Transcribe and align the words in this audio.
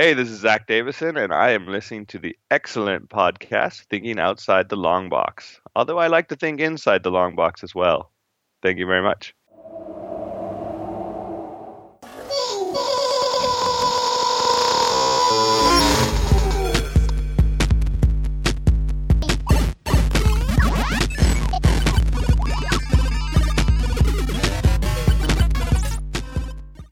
Hey, 0.00 0.14
this 0.14 0.30
is 0.30 0.40
Zach 0.40 0.66
Davison, 0.66 1.18
and 1.18 1.30
I 1.30 1.50
am 1.50 1.66
listening 1.66 2.06
to 2.06 2.18
the 2.18 2.34
excellent 2.50 3.10
podcast, 3.10 3.84
Thinking 3.90 4.18
Outside 4.18 4.70
the 4.70 4.76
Long 4.76 5.10
Box. 5.10 5.60
Although 5.76 5.98
I 5.98 6.06
like 6.06 6.28
to 6.28 6.36
think 6.36 6.58
inside 6.58 7.02
the 7.02 7.10
long 7.10 7.36
box 7.36 7.62
as 7.62 7.74
well. 7.74 8.10
Thank 8.62 8.78
you 8.78 8.86
very 8.86 9.02
much. 9.02 9.34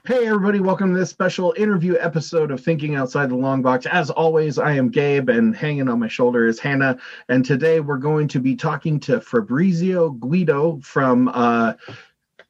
Hey, 0.08 0.26
everybody, 0.26 0.60
welcome 0.60 0.94
to 0.94 0.98
this 0.98 1.10
special 1.10 1.52
interview 1.58 1.98
episode 2.00 2.50
of 2.50 2.62
Thinking 2.62 2.94
Outside 2.94 3.28
the 3.28 3.36
Long 3.36 3.60
Box. 3.60 3.84
As 3.84 4.08
always, 4.08 4.58
I 4.58 4.72
am 4.72 4.88
Gabe, 4.88 5.28
and 5.28 5.54
hanging 5.54 5.86
on 5.86 5.98
my 5.98 6.08
shoulder 6.08 6.46
is 6.46 6.58
Hannah. 6.58 6.96
And 7.28 7.44
today 7.44 7.80
we're 7.80 7.98
going 7.98 8.26
to 8.28 8.40
be 8.40 8.56
talking 8.56 8.98
to 9.00 9.20
Fabrizio 9.20 10.08
Guido 10.08 10.80
from 10.82 11.28
uh, 11.28 11.74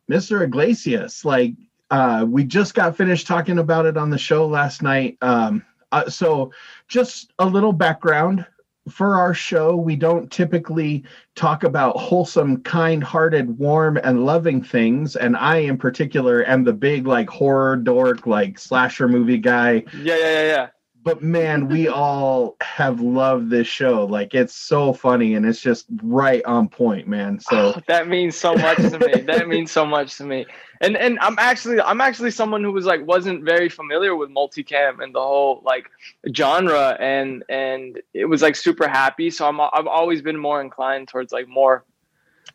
Mr. 0.09 0.43
Iglesias. 0.43 1.25
Like, 1.25 1.55
uh, 1.91 2.25
we 2.29 2.45
just 2.45 2.75
got 2.75 2.97
finished 2.97 3.27
talking 3.27 3.59
about 3.59 3.87
it 3.87 3.97
on 3.97 4.09
the 4.09 4.19
show 4.19 4.47
last 4.47 4.81
night. 4.81 5.19
Um, 5.21 5.65
uh, 5.91 6.09
so, 6.09 6.53
just 6.87 7.33
a 7.41 7.45
little 7.45 7.73
background 7.73 8.47
for 8.89 9.17
our 9.17 9.35
show, 9.35 9.77
we 9.77 9.97
don't 9.97 10.31
typically 10.31 11.05
talk 11.35 11.65
about 11.65 11.97
wholesome, 11.97 12.63
kind 12.63 13.03
hearted, 13.03 13.59
warm, 13.59 13.99
and 14.03 14.25
loving 14.25 14.63
things. 14.63 15.17
And 15.17 15.37
I, 15.37 15.59
in 15.59 15.79
particular, 15.79 16.45
am 16.45 16.65
the 16.65 16.73
big, 16.73 17.07
like, 17.07 17.29
horror 17.29 17.77
dork, 17.77 18.27
like, 18.27 18.59
slasher 18.59 19.09
movie 19.09 19.39
guy. 19.39 19.85
Yeah, 19.95 20.17
yeah, 20.17 20.17
yeah, 20.17 20.43
yeah. 20.43 20.69
But 21.09 21.23
man, 21.23 21.69
we 21.69 21.89
all 22.05 22.57
have 22.61 23.01
loved 23.01 23.49
this 23.49 23.67
show. 23.67 24.05
Like, 24.05 24.35
it's 24.35 24.55
so 24.55 24.93
funny 24.93 25.35
and 25.35 25.47
it's 25.47 25.61
just 25.61 25.87
right 26.03 26.45
on 26.45 26.69
point, 26.69 27.09
man. 27.09 27.41
So 27.41 27.75
oh, 27.77 27.81
that 27.89 28.09
means 28.09 28.37
so 28.37 28.55
much 28.55 28.77
to 28.77 28.99
me. 28.99 29.23
That 29.23 29.49
means 29.55 29.73
so 29.73 29.87
much 29.87 30.19
to 30.19 30.25
me 30.25 30.45
and 30.81 30.97
and 30.97 31.19
I'm 31.21 31.37
actually 31.39 31.81
I'm 31.81 32.01
actually 32.01 32.31
someone 32.31 32.63
who 32.63 32.73
was 32.73 32.85
like 32.87 33.05
wasn't 33.07 33.45
very 33.45 33.69
familiar 33.69 34.15
with 34.15 34.31
multicam 34.31 35.03
and 35.03 35.15
the 35.15 35.21
whole 35.21 35.63
like 35.65 35.91
genre 36.35 36.97
and 37.01 37.43
and 37.49 38.01
it 38.15 38.27
was 38.27 38.43
like 38.43 38.57
super 38.57 38.87
happy 38.87 39.31
so 39.31 39.49
I'm 39.49 39.61
I've 39.61 39.87
always 39.87 40.23
been 40.23 40.39
more 40.39 40.61
inclined 40.61 41.09
towards 41.09 41.33
like 41.33 41.49
more 41.49 41.85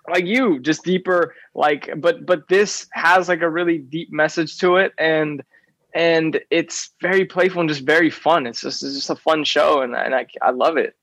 like 0.09 0.25
you 0.25 0.59
just 0.59 0.83
deeper 0.83 1.35
like 1.53 1.89
but 1.97 2.25
but 2.25 2.47
this 2.47 2.87
has 2.93 3.27
like 3.27 3.41
a 3.41 3.49
really 3.49 3.77
deep 3.77 4.11
message 4.11 4.57
to 4.59 4.77
it 4.77 4.93
and 4.97 5.43
and 5.93 6.39
it's 6.49 6.91
very 7.01 7.25
playful 7.25 7.61
and 7.61 7.69
just 7.69 7.85
very 7.85 8.09
fun. 8.09 8.47
It's 8.47 8.61
just 8.61 8.83
it's 8.83 8.95
just 8.95 9.09
a 9.09 9.15
fun 9.15 9.43
show 9.43 9.81
and, 9.81 9.95
and 9.95 10.13
I, 10.13 10.25
I 10.41 10.51
love 10.51 10.77
it. 10.77 10.95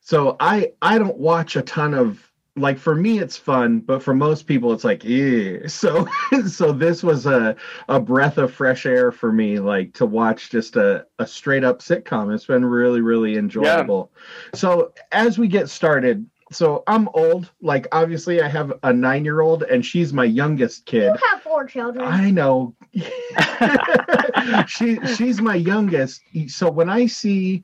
So 0.00 0.36
i 0.38 0.70
i 0.82 0.98
don't 0.98 1.16
watch 1.16 1.56
a 1.56 1.62
ton 1.62 1.94
of 1.94 2.30
like 2.56 2.78
for 2.78 2.94
me 2.94 3.18
it's 3.18 3.36
fun 3.36 3.80
but 3.80 4.02
for 4.02 4.14
most 4.14 4.46
people 4.46 4.72
it's 4.72 4.84
like 4.84 5.02
yeah 5.02 5.58
so 5.66 6.06
so 6.46 6.72
this 6.72 7.02
was 7.02 7.26
a 7.26 7.56
a 7.88 7.98
breath 7.98 8.38
of 8.38 8.52
fresh 8.52 8.86
air 8.86 9.10
for 9.10 9.32
me 9.32 9.58
like 9.58 9.92
to 9.94 10.06
watch 10.06 10.50
just 10.50 10.76
a, 10.76 11.06
a 11.18 11.26
straight 11.26 11.64
up 11.64 11.80
sitcom. 11.80 12.32
It's 12.32 12.46
been 12.46 12.64
really 12.64 13.00
really 13.00 13.36
enjoyable. 13.36 14.12
Yeah. 14.14 14.58
so 14.58 14.92
as 15.10 15.38
we 15.38 15.48
get 15.48 15.68
started 15.68 16.26
so 16.52 16.82
i'm 16.86 17.08
old 17.14 17.50
like 17.60 17.86
obviously 17.92 18.42
i 18.42 18.48
have 18.48 18.72
a 18.82 18.92
nine 18.92 19.24
year 19.24 19.40
old 19.40 19.62
and 19.62 19.84
she's 19.84 20.12
my 20.12 20.24
youngest 20.24 20.84
kid 20.86 21.12
you 21.14 21.28
have 21.30 21.42
four 21.42 21.66
children 21.66 22.04
i 22.04 22.30
know 22.30 22.74
she 24.66 24.98
she's 25.14 25.40
my 25.40 25.54
youngest 25.54 26.20
so 26.48 26.70
when 26.70 26.90
i 26.90 27.06
see 27.06 27.62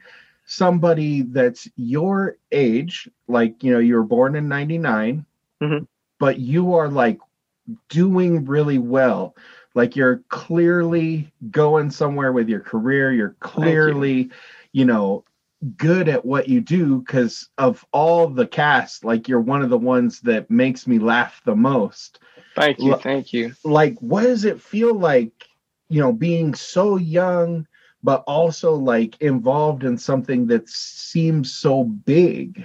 somebody 0.51 1.23
that's 1.23 1.69
your 1.77 2.37
age, 2.51 3.09
like 3.29 3.63
you 3.63 3.73
know, 3.73 3.79
you 3.79 3.95
were 3.95 4.03
born 4.03 4.35
in 4.35 4.49
'99, 4.49 5.25
mm-hmm. 5.63 5.85
but 6.19 6.41
you 6.41 6.75
are 6.75 6.89
like 6.89 7.21
doing 7.89 8.45
really 8.45 8.79
well. 8.79 9.37
Like 9.75 9.95
you're 9.95 10.25
clearly 10.29 11.33
going 11.53 11.93
somewhere 11.93 12.33
with 12.33 12.49
your 12.49 12.59
career. 12.59 13.13
You're 13.13 13.37
clearly, 13.39 14.23
you. 14.23 14.31
you 14.73 14.85
know, 14.85 15.25
good 15.77 16.09
at 16.09 16.25
what 16.25 16.49
you 16.49 16.61
do 16.61 17.01
because 17.01 17.49
of 17.59 17.85
all 17.93 18.29
the 18.29 18.47
cast. 18.47 19.05
Like 19.05 19.29
you're 19.29 19.41
one 19.41 19.63
of 19.63 19.71
the 19.71 19.79
ones 19.79 20.21
that 20.21 20.51
makes 20.51 20.87
me 20.87 20.99
laugh 20.99 21.43
the 21.45 21.57
most. 21.57 22.19
Thank 22.57 22.81
you. 22.81 22.97
Thank 22.97 23.33
you. 23.33 23.55
Like, 23.65 23.99
what 24.01 24.23
does 24.23 24.45
it 24.45 24.61
feel 24.61 24.95
like? 24.95 25.33
You 25.89 26.01
know, 26.01 26.13
being 26.13 26.55
so 26.55 26.97
young 26.97 27.67
but 28.03 28.23
also 28.27 28.75
like 28.75 29.21
involved 29.21 29.85
in 29.85 29.99
something 29.99 30.47
that 30.47 30.69
seems 30.69 31.55
so 31.55 31.85
big. 31.85 32.65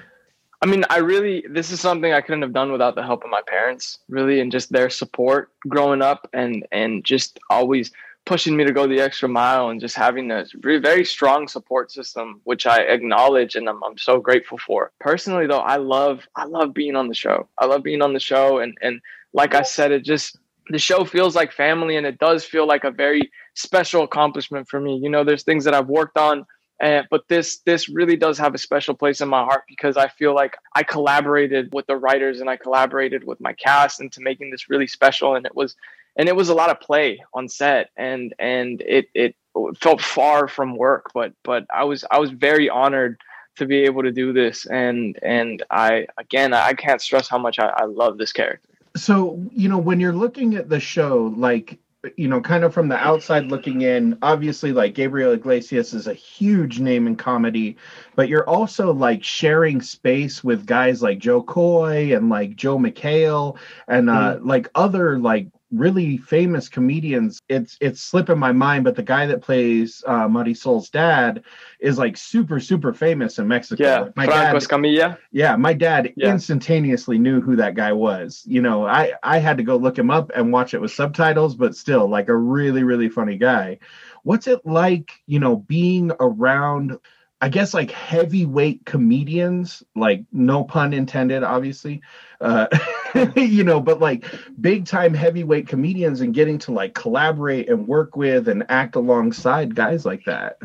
I 0.62 0.68
mean, 0.68 0.86
I 0.90 0.98
really 0.98 1.46
this 1.50 1.72
is 1.72 1.80
something 1.80 2.14
I 2.14 2.22
couldn't 2.22 2.42
have 2.42 2.54
done 2.54 2.72
without 2.72 2.96
the 2.96 3.04
help 3.04 3.24
of 3.24 3.30
my 3.30 3.42
parents, 3.46 4.00
really, 4.08 4.40
and 4.40 4.52
just 4.52 4.72
their 4.72 4.90
support 4.90 5.52
growing 5.68 6.02
up 6.02 6.30
and 6.34 6.66
and 6.72 7.04
just 7.04 7.40
always 7.50 7.92
pushing 8.26 8.58
me 8.58 8.64
to 8.64 8.72
go 8.72 8.88
the 8.88 9.00
extra 9.00 9.30
mile 9.30 9.70
and 9.70 9.80
just 9.80 9.96
having 9.96 10.32
a 10.32 10.46
very 10.56 11.06
strong 11.06 11.48
support 11.48 11.92
system, 11.92 12.42
which 12.44 12.66
I 12.66 12.80
acknowledge 12.82 13.56
and 13.56 13.70
I'm, 13.70 13.84
I'm 13.84 13.98
so 13.98 14.20
grateful 14.20 14.58
for. 14.58 14.92
Personally, 15.00 15.48
though, 15.48 15.60
I 15.60 15.78
love 15.78 16.28
I 16.36 16.46
love 16.46 16.74
being 16.74 16.96
on 16.96 17.08
the 17.08 17.16
show. 17.16 17.48
I 17.60 17.66
love 17.66 17.84
being 17.84 18.02
on 18.02 18.14
the 18.14 18.20
show, 18.20 18.60
and 18.60 18.78
and 18.82 19.00
like 19.34 19.54
I 19.54 19.62
said, 19.62 19.92
it 19.92 20.04
just 20.04 20.38
the 20.70 20.80
show 20.80 21.06
feels 21.06 21.36
like 21.36 21.52
family, 21.52 21.96
and 21.98 22.06
it 22.06 22.18
does 22.20 22.44
feel 22.44 22.68
like 22.68 22.84
a 22.84 22.92
very 22.92 23.32
special 23.54 24.04
accomplishment 24.04 24.68
for 24.68 24.80
me. 24.80 24.98
You 24.98 25.10
know, 25.10 25.24
there's 25.24 25.44
things 25.44 25.64
that 25.66 25.76
I've 25.76 25.88
worked 25.88 26.18
on, 26.18 26.46
and, 26.80 27.06
but 27.12 27.28
this 27.28 27.58
this 27.60 27.88
really 27.88 28.16
does 28.18 28.38
have 28.40 28.56
a 28.56 28.58
special 28.58 28.96
place 28.96 29.22
in 29.22 29.30
my 29.30 29.44
heart 29.44 29.64
because 29.68 29.98
I 29.98 30.08
feel 30.08 30.34
like 30.34 30.58
I 30.74 30.84
collaborated 30.84 31.74
with 31.74 31.86
the 31.86 31.96
writers 31.96 32.42
and 32.42 32.50
I 32.50 32.58
collaborated 32.58 33.24
with 33.24 33.40
my 33.40 33.54
cast 33.54 34.02
into 34.02 34.22
making 34.22 34.50
this 34.50 34.70
really 34.70 34.88
special. 34.88 35.36
And 35.36 35.46
it 35.46 35.56
was 35.56 35.76
and 36.16 36.30
it 36.30 36.36
was 36.36 36.50
a 36.50 36.54
lot 36.54 36.70
of 36.70 36.80
play 36.80 37.24
on 37.34 37.48
set, 37.48 37.90
and 37.98 38.34
and 38.40 38.82
it 38.82 39.10
it 39.14 39.36
felt 39.78 40.02
far 40.02 40.48
from 40.48 40.78
work, 40.78 41.12
but 41.14 41.34
but 41.44 41.66
I 41.74 41.84
was 41.84 42.04
I 42.12 42.20
was 42.20 42.32
very 42.32 42.70
honored 42.70 43.20
to 43.56 43.66
be 43.66 43.84
able 43.84 44.04
to 44.04 44.12
do 44.12 44.34
this 44.34 44.66
and 44.66 45.18
and 45.24 45.64
i 45.72 46.06
again 46.18 46.54
i 46.54 46.74
can't 46.74 47.02
stress 47.02 47.30
how 47.30 47.38
much 47.38 47.58
I, 47.58 47.68
I, 47.70 47.86
love 47.86 48.18
this 48.18 48.34
character 48.34 48.68
so 48.98 49.42
you 49.52 49.70
know 49.70 49.78
when 49.78 50.02
you're 50.02 50.12
looking 50.12 50.56
at 50.56 50.68
the 50.68 50.82
show 50.82 51.34
like 51.38 51.80
you 52.18 52.28
know, 52.28 52.42
kind 52.42 52.64
of 52.64 52.74
from 52.74 52.88
the 52.88 52.98
outside 52.98 53.48
looking 53.48 53.82
in, 53.82 54.18
obviously, 54.22 54.72
like 54.72 54.94
Gabriel 54.94 55.32
Iglesias 55.32 55.94
is 55.94 56.08
a 56.08 56.14
huge 56.14 56.80
name 56.80 57.08
in 57.08 57.16
comedy, 57.16 57.78
but 58.16 58.30
you're 58.30 58.48
also 58.48 58.94
like 58.94 59.24
sharing 59.24 59.82
space 59.82 60.44
with 60.44 60.66
guys 60.66 61.02
like 61.02 61.20
Jo 61.20 61.42
Koy 61.42 62.16
and 62.16 62.30
like 62.30 62.56
joe 62.56 62.78
McHale 62.78 63.58
and 63.88 64.10
uh, 64.10 64.38
mm. 64.38 64.46
like 64.46 64.70
other 64.76 65.18
like 65.18 65.48
really 65.72 66.18
famous 66.18 66.70
comedians. 66.70 67.40
It's 67.50 67.78
it's 67.82 68.02
slipping 68.02 68.40
my 68.40 68.52
mind, 68.52 68.84
but 68.84 68.96
the 68.96 69.04
guy 69.04 69.26
that 69.26 69.42
plays 69.42 70.04
uh, 70.08 70.28
Marisol's 70.28 70.90
dad 70.90 71.44
is 71.80 71.98
like 71.98 72.18
super 72.18 72.60
super 72.60 72.94
famous 72.94 73.40
in 73.40 73.48
Mexico. 73.48 73.84
Yeah, 73.84 74.10
my 74.16 74.26
Franco 74.26 74.58
Escamilla. 74.58 75.18
Yeah, 75.32 75.56
my 75.56 75.74
dad 75.74 76.14
yeah. 76.16 76.32
instantaneously 76.32 77.18
knew 77.18 77.42
who 77.42 77.56
that 77.56 77.76
guy 77.76 77.92
was. 77.92 78.44
You 78.46 78.62
know, 78.62 78.86
I 78.86 79.14
I 79.24 79.40
had 79.40 79.58
to 79.58 79.64
go 79.64 79.76
look 79.78 79.98
him 79.98 80.12
up 80.12 80.32
and 80.36 80.52
watch 80.52 80.74
it 80.74 80.82
with 80.82 80.92
subtitles, 80.92 81.56
but 81.56 81.76
still, 81.76 82.08
like 82.08 82.30
a 82.30 82.36
really 82.36 82.84
really 82.84 83.10
funny 83.10 83.38
guy. 83.38 83.80
What's 84.24 84.48
it 84.48 84.66
like, 84.66 85.12
you 85.28 85.40
know, 85.40 85.56
being 85.56 86.12
around? 86.20 86.98
I 87.42 87.50
guess 87.50 87.74
like 87.74 87.92
heavyweight 87.92 88.86
comedians, 88.86 89.84
like 89.96 90.24
no 90.32 90.64
pun 90.64 90.94
intended, 90.94 91.44
obviously, 91.44 92.02
uh, 92.40 92.68
you 93.36 93.64
know, 93.64 93.82
but 93.82 94.00
like 94.00 94.26
big 94.60 94.86
time 94.86 95.14
heavyweight 95.14 95.68
comedians 95.68 96.22
and 96.22 96.34
getting 96.34 96.58
to 96.60 96.72
like 96.72 96.94
collaborate 96.94 97.70
and 97.70 97.88
work 97.88 98.16
with 98.16 98.48
and 98.48 98.66
act 98.70 98.96
alongside 98.96 99.76
guys 99.76 100.06
like 100.06 100.24
that. 100.26 100.58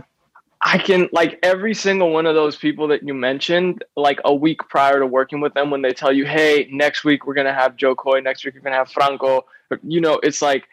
I 0.64 0.78
can 0.78 1.08
like 1.12 1.38
every 1.43 1.75
single 1.75 2.12
one 2.12 2.26
of 2.26 2.34
those 2.34 2.56
people 2.56 2.87
that 2.88 3.02
you 3.02 3.14
mentioned, 3.14 3.82
like 3.96 4.20
a 4.25 4.34
week 4.34 4.61
prior 4.69 5.00
to 5.00 5.06
working 5.06 5.40
with 5.40 5.55
them, 5.55 5.70
when 5.70 5.81
they 5.82 5.93
tell 5.93 6.12
you, 6.12 6.26
"Hey, 6.26 6.69
next 6.70 7.02
week 7.02 7.26
we're 7.26 7.34
gonna 7.34 7.55
have 7.55 7.76
Jo 7.76 7.94
Koy, 7.94 8.20
next 8.20 8.44
week 8.44 8.55
we're 8.55 8.61
gonna 8.61 8.76
have 8.76 8.90
Franco," 8.90 9.46
you 9.82 10.00
know, 10.00 10.20
it's 10.22 10.43
like 10.43 10.69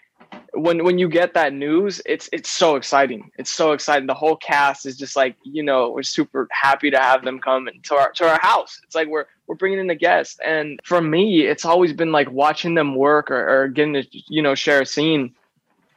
when 0.53 0.83
when 0.83 0.97
you 0.97 1.07
get 1.07 1.33
that 1.33 1.53
news, 1.53 2.01
it's 2.05 2.29
it's 2.31 2.49
so 2.49 2.75
exciting. 2.75 3.31
It's 3.37 3.49
so 3.49 3.71
exciting. 3.71 4.07
The 4.07 4.13
whole 4.13 4.35
cast 4.35 4.85
is 4.85 4.97
just 4.97 5.15
like 5.15 5.35
you 5.43 5.63
know 5.63 5.89
we're 5.91 6.03
super 6.03 6.47
happy 6.51 6.89
to 6.91 6.99
have 6.99 7.23
them 7.23 7.39
come 7.39 7.69
to 7.83 7.95
our 7.95 8.11
to 8.13 8.27
our 8.27 8.39
house. 8.41 8.79
It's 8.83 8.95
like 8.95 9.07
we're 9.07 9.25
we're 9.47 9.55
bringing 9.55 9.79
in 9.79 9.89
a 9.89 9.95
guest, 9.95 10.39
and 10.43 10.79
for 10.83 11.01
me, 11.01 11.41
it's 11.41 11.65
always 11.65 11.93
been 11.93 12.11
like 12.11 12.31
watching 12.31 12.75
them 12.75 12.95
work 12.95 13.29
or, 13.31 13.63
or 13.63 13.67
getting 13.67 13.93
to 13.93 14.05
you 14.11 14.41
know 14.41 14.55
share 14.55 14.81
a 14.81 14.85
scene. 14.85 15.33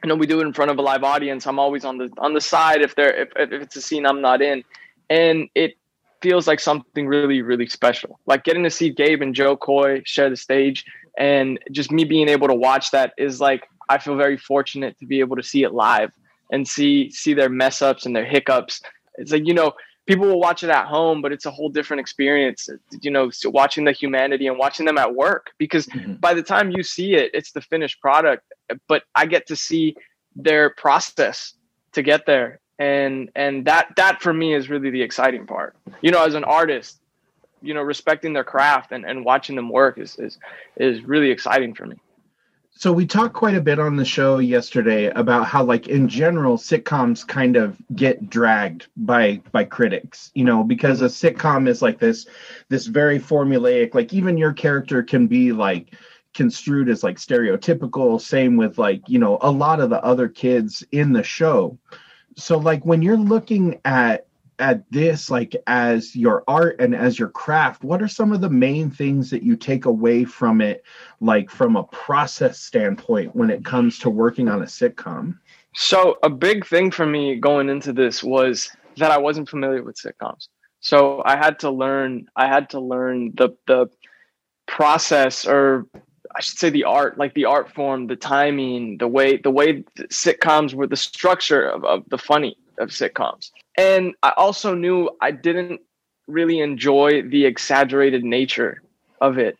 I 0.03 0.07
know 0.07 0.15
we 0.15 0.27
do 0.27 0.39
it 0.39 0.45
in 0.45 0.53
front 0.53 0.71
of 0.71 0.77
a 0.77 0.81
live 0.81 1.03
audience. 1.03 1.45
I'm 1.45 1.59
always 1.59 1.85
on 1.85 1.97
the 1.97 2.09
on 2.17 2.33
the 2.33 2.41
side 2.41 2.81
if 2.81 2.95
they're 2.95 3.13
if, 3.13 3.29
if 3.35 3.51
it's 3.61 3.75
a 3.75 3.81
scene 3.81 4.05
I'm 4.05 4.21
not 4.21 4.41
in, 4.41 4.63
and 5.09 5.49
it 5.55 5.77
feels 6.21 6.47
like 6.47 6.59
something 6.59 7.07
really 7.07 7.41
really 7.41 7.67
special. 7.67 8.19
Like 8.25 8.43
getting 8.43 8.63
to 8.63 8.69
see 8.69 8.89
Gabe 8.89 9.21
and 9.21 9.33
Jo 9.33 9.57
Koy 9.57 10.01
share 10.05 10.29
the 10.29 10.37
stage, 10.37 10.85
and 11.17 11.59
just 11.71 11.91
me 11.91 12.03
being 12.03 12.29
able 12.29 12.47
to 12.47 12.55
watch 12.55 12.91
that 12.91 13.13
is 13.17 13.41
like 13.41 13.67
I 13.91 13.97
feel 13.97 14.15
very 14.15 14.37
fortunate 14.37 14.97
to 14.99 15.05
be 15.05 15.19
able 15.19 15.35
to 15.35 15.43
see 15.43 15.63
it 15.63 15.73
live 15.73 16.11
and 16.51 16.67
see 16.67 17.09
see 17.11 17.33
their 17.33 17.49
mess 17.49 17.81
ups 17.81 18.05
and 18.05 18.15
their 18.15 18.25
hiccups. 18.25 18.81
It's 19.17 19.31
like 19.31 19.45
you 19.45 19.53
know 19.53 19.73
people 20.05 20.27
will 20.27 20.39
watch 20.39 20.63
it 20.63 20.69
at 20.69 20.85
home, 20.87 21.21
but 21.21 21.31
it's 21.31 21.45
a 21.45 21.51
whole 21.51 21.69
different 21.69 21.99
experience. 21.99 22.69
You 23.01 23.11
know, 23.11 23.31
watching 23.45 23.85
the 23.85 23.91
humanity 23.91 24.47
and 24.47 24.57
watching 24.57 24.85
them 24.85 24.97
at 24.97 25.13
work 25.13 25.51
because 25.57 25.85
mm-hmm. 25.87 26.13
by 26.15 26.33
the 26.33 26.43
time 26.43 26.71
you 26.71 26.83
see 26.83 27.13
it, 27.15 27.31
it's 27.33 27.51
the 27.51 27.61
finished 27.61 28.01
product. 28.01 28.43
But 28.87 29.03
I 29.15 29.25
get 29.25 29.47
to 29.47 29.55
see 29.55 29.95
their 30.35 30.71
process 30.71 31.53
to 31.93 32.01
get 32.01 32.25
there, 32.25 32.59
and 32.79 33.29
and 33.35 33.65
that 33.65 33.89
that 33.97 34.21
for 34.21 34.33
me 34.33 34.53
is 34.53 34.69
really 34.69 34.89
the 34.89 35.01
exciting 35.01 35.45
part. 35.45 35.75
You 36.01 36.11
know, 36.11 36.23
as 36.23 36.35
an 36.35 36.43
artist, 36.43 36.99
you 37.61 37.73
know, 37.73 37.81
respecting 37.81 38.33
their 38.33 38.43
craft 38.43 38.91
and, 38.91 39.05
and 39.05 39.23
watching 39.23 39.55
them 39.55 39.69
work 39.69 39.97
is 39.97 40.17
is 40.17 40.37
is 40.77 41.03
really 41.03 41.31
exciting 41.31 41.73
for 41.73 41.85
me. 41.85 41.97
So 42.81 42.91
we 42.91 43.05
talked 43.05 43.35
quite 43.35 43.53
a 43.53 43.61
bit 43.61 43.77
on 43.77 43.95
the 43.95 44.03
show 44.03 44.39
yesterday 44.39 45.11
about 45.11 45.45
how 45.45 45.63
like 45.63 45.87
in 45.87 46.09
general 46.09 46.57
sitcoms 46.57 47.27
kind 47.27 47.55
of 47.55 47.77
get 47.95 48.27
dragged 48.27 48.87
by 48.97 49.39
by 49.51 49.65
critics, 49.65 50.31
you 50.33 50.43
know, 50.43 50.63
because 50.63 51.03
a 51.03 51.05
sitcom 51.05 51.67
is 51.67 51.83
like 51.83 51.99
this 51.99 52.25
this 52.69 52.87
very 52.87 53.19
formulaic 53.19 53.93
like 53.93 54.11
even 54.13 54.35
your 54.35 54.51
character 54.51 55.03
can 55.03 55.27
be 55.27 55.51
like 55.51 55.93
construed 56.33 56.89
as 56.89 57.03
like 57.03 57.17
stereotypical 57.17 58.19
same 58.19 58.57
with 58.57 58.79
like, 58.79 59.07
you 59.07 59.19
know, 59.19 59.37
a 59.41 59.51
lot 59.51 59.79
of 59.79 59.91
the 59.91 60.03
other 60.03 60.27
kids 60.27 60.83
in 60.91 61.13
the 61.13 61.21
show. 61.21 61.77
So 62.35 62.57
like 62.57 62.83
when 62.83 63.03
you're 63.03 63.15
looking 63.15 63.79
at 63.85 64.25
at 64.61 64.89
this 64.91 65.29
like 65.29 65.55
as 65.67 66.15
your 66.15 66.43
art 66.47 66.79
and 66.79 66.95
as 66.95 67.17
your 67.17 67.29
craft 67.29 67.83
what 67.83 68.01
are 68.01 68.07
some 68.07 68.31
of 68.31 68.39
the 68.41 68.49
main 68.49 68.89
things 68.89 69.29
that 69.31 69.41
you 69.41 69.55
take 69.55 69.85
away 69.85 70.23
from 70.23 70.61
it 70.61 70.85
like 71.19 71.49
from 71.49 71.75
a 71.75 71.83
process 71.85 72.59
standpoint 72.59 73.35
when 73.35 73.49
it 73.49 73.65
comes 73.65 73.97
to 73.99 74.09
working 74.09 74.47
on 74.47 74.61
a 74.61 74.65
sitcom? 74.65 75.37
So 75.73 76.17
a 76.23 76.29
big 76.29 76.65
thing 76.65 76.91
for 76.91 77.05
me 77.05 77.35
going 77.35 77.69
into 77.69 77.91
this 77.91 78.23
was 78.23 78.69
that 78.97 79.11
i 79.11 79.17
wasn't 79.17 79.49
familiar 79.49 79.83
with 79.83 79.97
sitcoms. 79.97 80.47
So 80.79 81.23
i 81.25 81.35
had 81.35 81.59
to 81.59 81.71
learn 81.71 82.27
i 82.35 82.47
had 82.47 82.69
to 82.69 82.79
learn 82.79 83.33
the 83.35 83.49
the 83.67 83.87
process 84.67 85.45
or 85.45 85.87
I 86.33 86.39
should 86.39 86.59
say 86.59 86.69
the 86.69 86.85
art, 86.85 87.17
like 87.17 87.33
the 87.33 87.43
art 87.43 87.73
form, 87.73 88.07
the 88.07 88.15
timing, 88.15 88.97
the 88.99 89.07
way 89.07 89.35
the 89.35 89.51
way 89.51 89.83
the 89.97 90.03
sitcoms 90.05 90.73
were, 90.73 90.87
the 90.87 90.95
structure 90.95 91.67
of, 91.67 91.83
of 91.83 92.03
the 92.07 92.17
funny 92.17 92.55
of 92.77 92.89
sitcoms. 92.89 93.51
And 93.77 94.13
I 94.23 94.33
also 94.37 94.73
knew 94.73 95.09
I 95.21 95.31
didn't 95.31 95.81
really 96.27 96.59
enjoy 96.59 97.23
the 97.23 97.45
exaggerated 97.45 98.23
nature 98.23 98.81
of 99.19 99.37
it. 99.37 99.57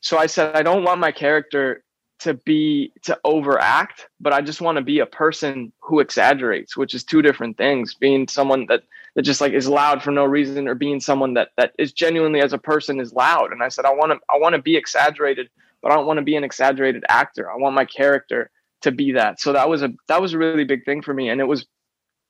So 0.00 0.18
I 0.18 0.26
said, 0.26 0.54
I 0.54 0.62
don't 0.62 0.84
want 0.84 1.00
my 1.00 1.12
character 1.12 1.82
to 2.18 2.34
be 2.34 2.92
to 3.02 3.18
overact, 3.24 4.08
but 4.20 4.32
I 4.32 4.40
just 4.40 4.60
want 4.60 4.76
to 4.76 4.82
be 4.82 5.00
a 5.00 5.06
person 5.06 5.72
who 5.80 6.00
exaggerates, 6.00 6.76
which 6.76 6.94
is 6.94 7.04
two 7.04 7.22
different 7.22 7.58
things. 7.58 7.94
Being 7.94 8.26
someone 8.28 8.66
that 8.66 8.82
that 9.14 9.22
just 9.22 9.40
like 9.40 9.52
is 9.52 9.68
loud 9.68 10.02
for 10.02 10.10
no 10.10 10.24
reason, 10.24 10.66
or 10.68 10.74
being 10.74 11.00
someone 11.00 11.34
that 11.34 11.50
that 11.56 11.72
is 11.78 11.92
genuinely 11.92 12.40
as 12.40 12.52
a 12.52 12.58
person 12.58 13.00
is 13.00 13.12
loud. 13.12 13.52
And 13.52 13.62
I 13.62 13.68
said, 13.68 13.84
I 13.84 13.92
want 13.92 14.12
to 14.12 14.18
I 14.32 14.38
want 14.38 14.54
to 14.54 14.62
be 14.62 14.76
exaggerated, 14.76 15.50
but 15.82 15.92
I 15.92 15.94
don't 15.94 16.06
want 16.06 16.18
to 16.18 16.24
be 16.24 16.36
an 16.36 16.44
exaggerated 16.44 17.04
actor. 17.08 17.50
I 17.50 17.56
want 17.56 17.74
my 17.74 17.84
character 17.84 18.50
to 18.82 18.92
be 18.92 19.12
that. 19.12 19.40
So 19.40 19.52
that 19.52 19.68
was 19.68 19.82
a 19.82 19.92
that 20.08 20.22
was 20.22 20.32
a 20.32 20.38
really 20.38 20.64
big 20.64 20.84
thing 20.84 21.02
for 21.02 21.12
me, 21.12 21.28
and 21.28 21.40
it 21.40 21.44
was 21.44 21.66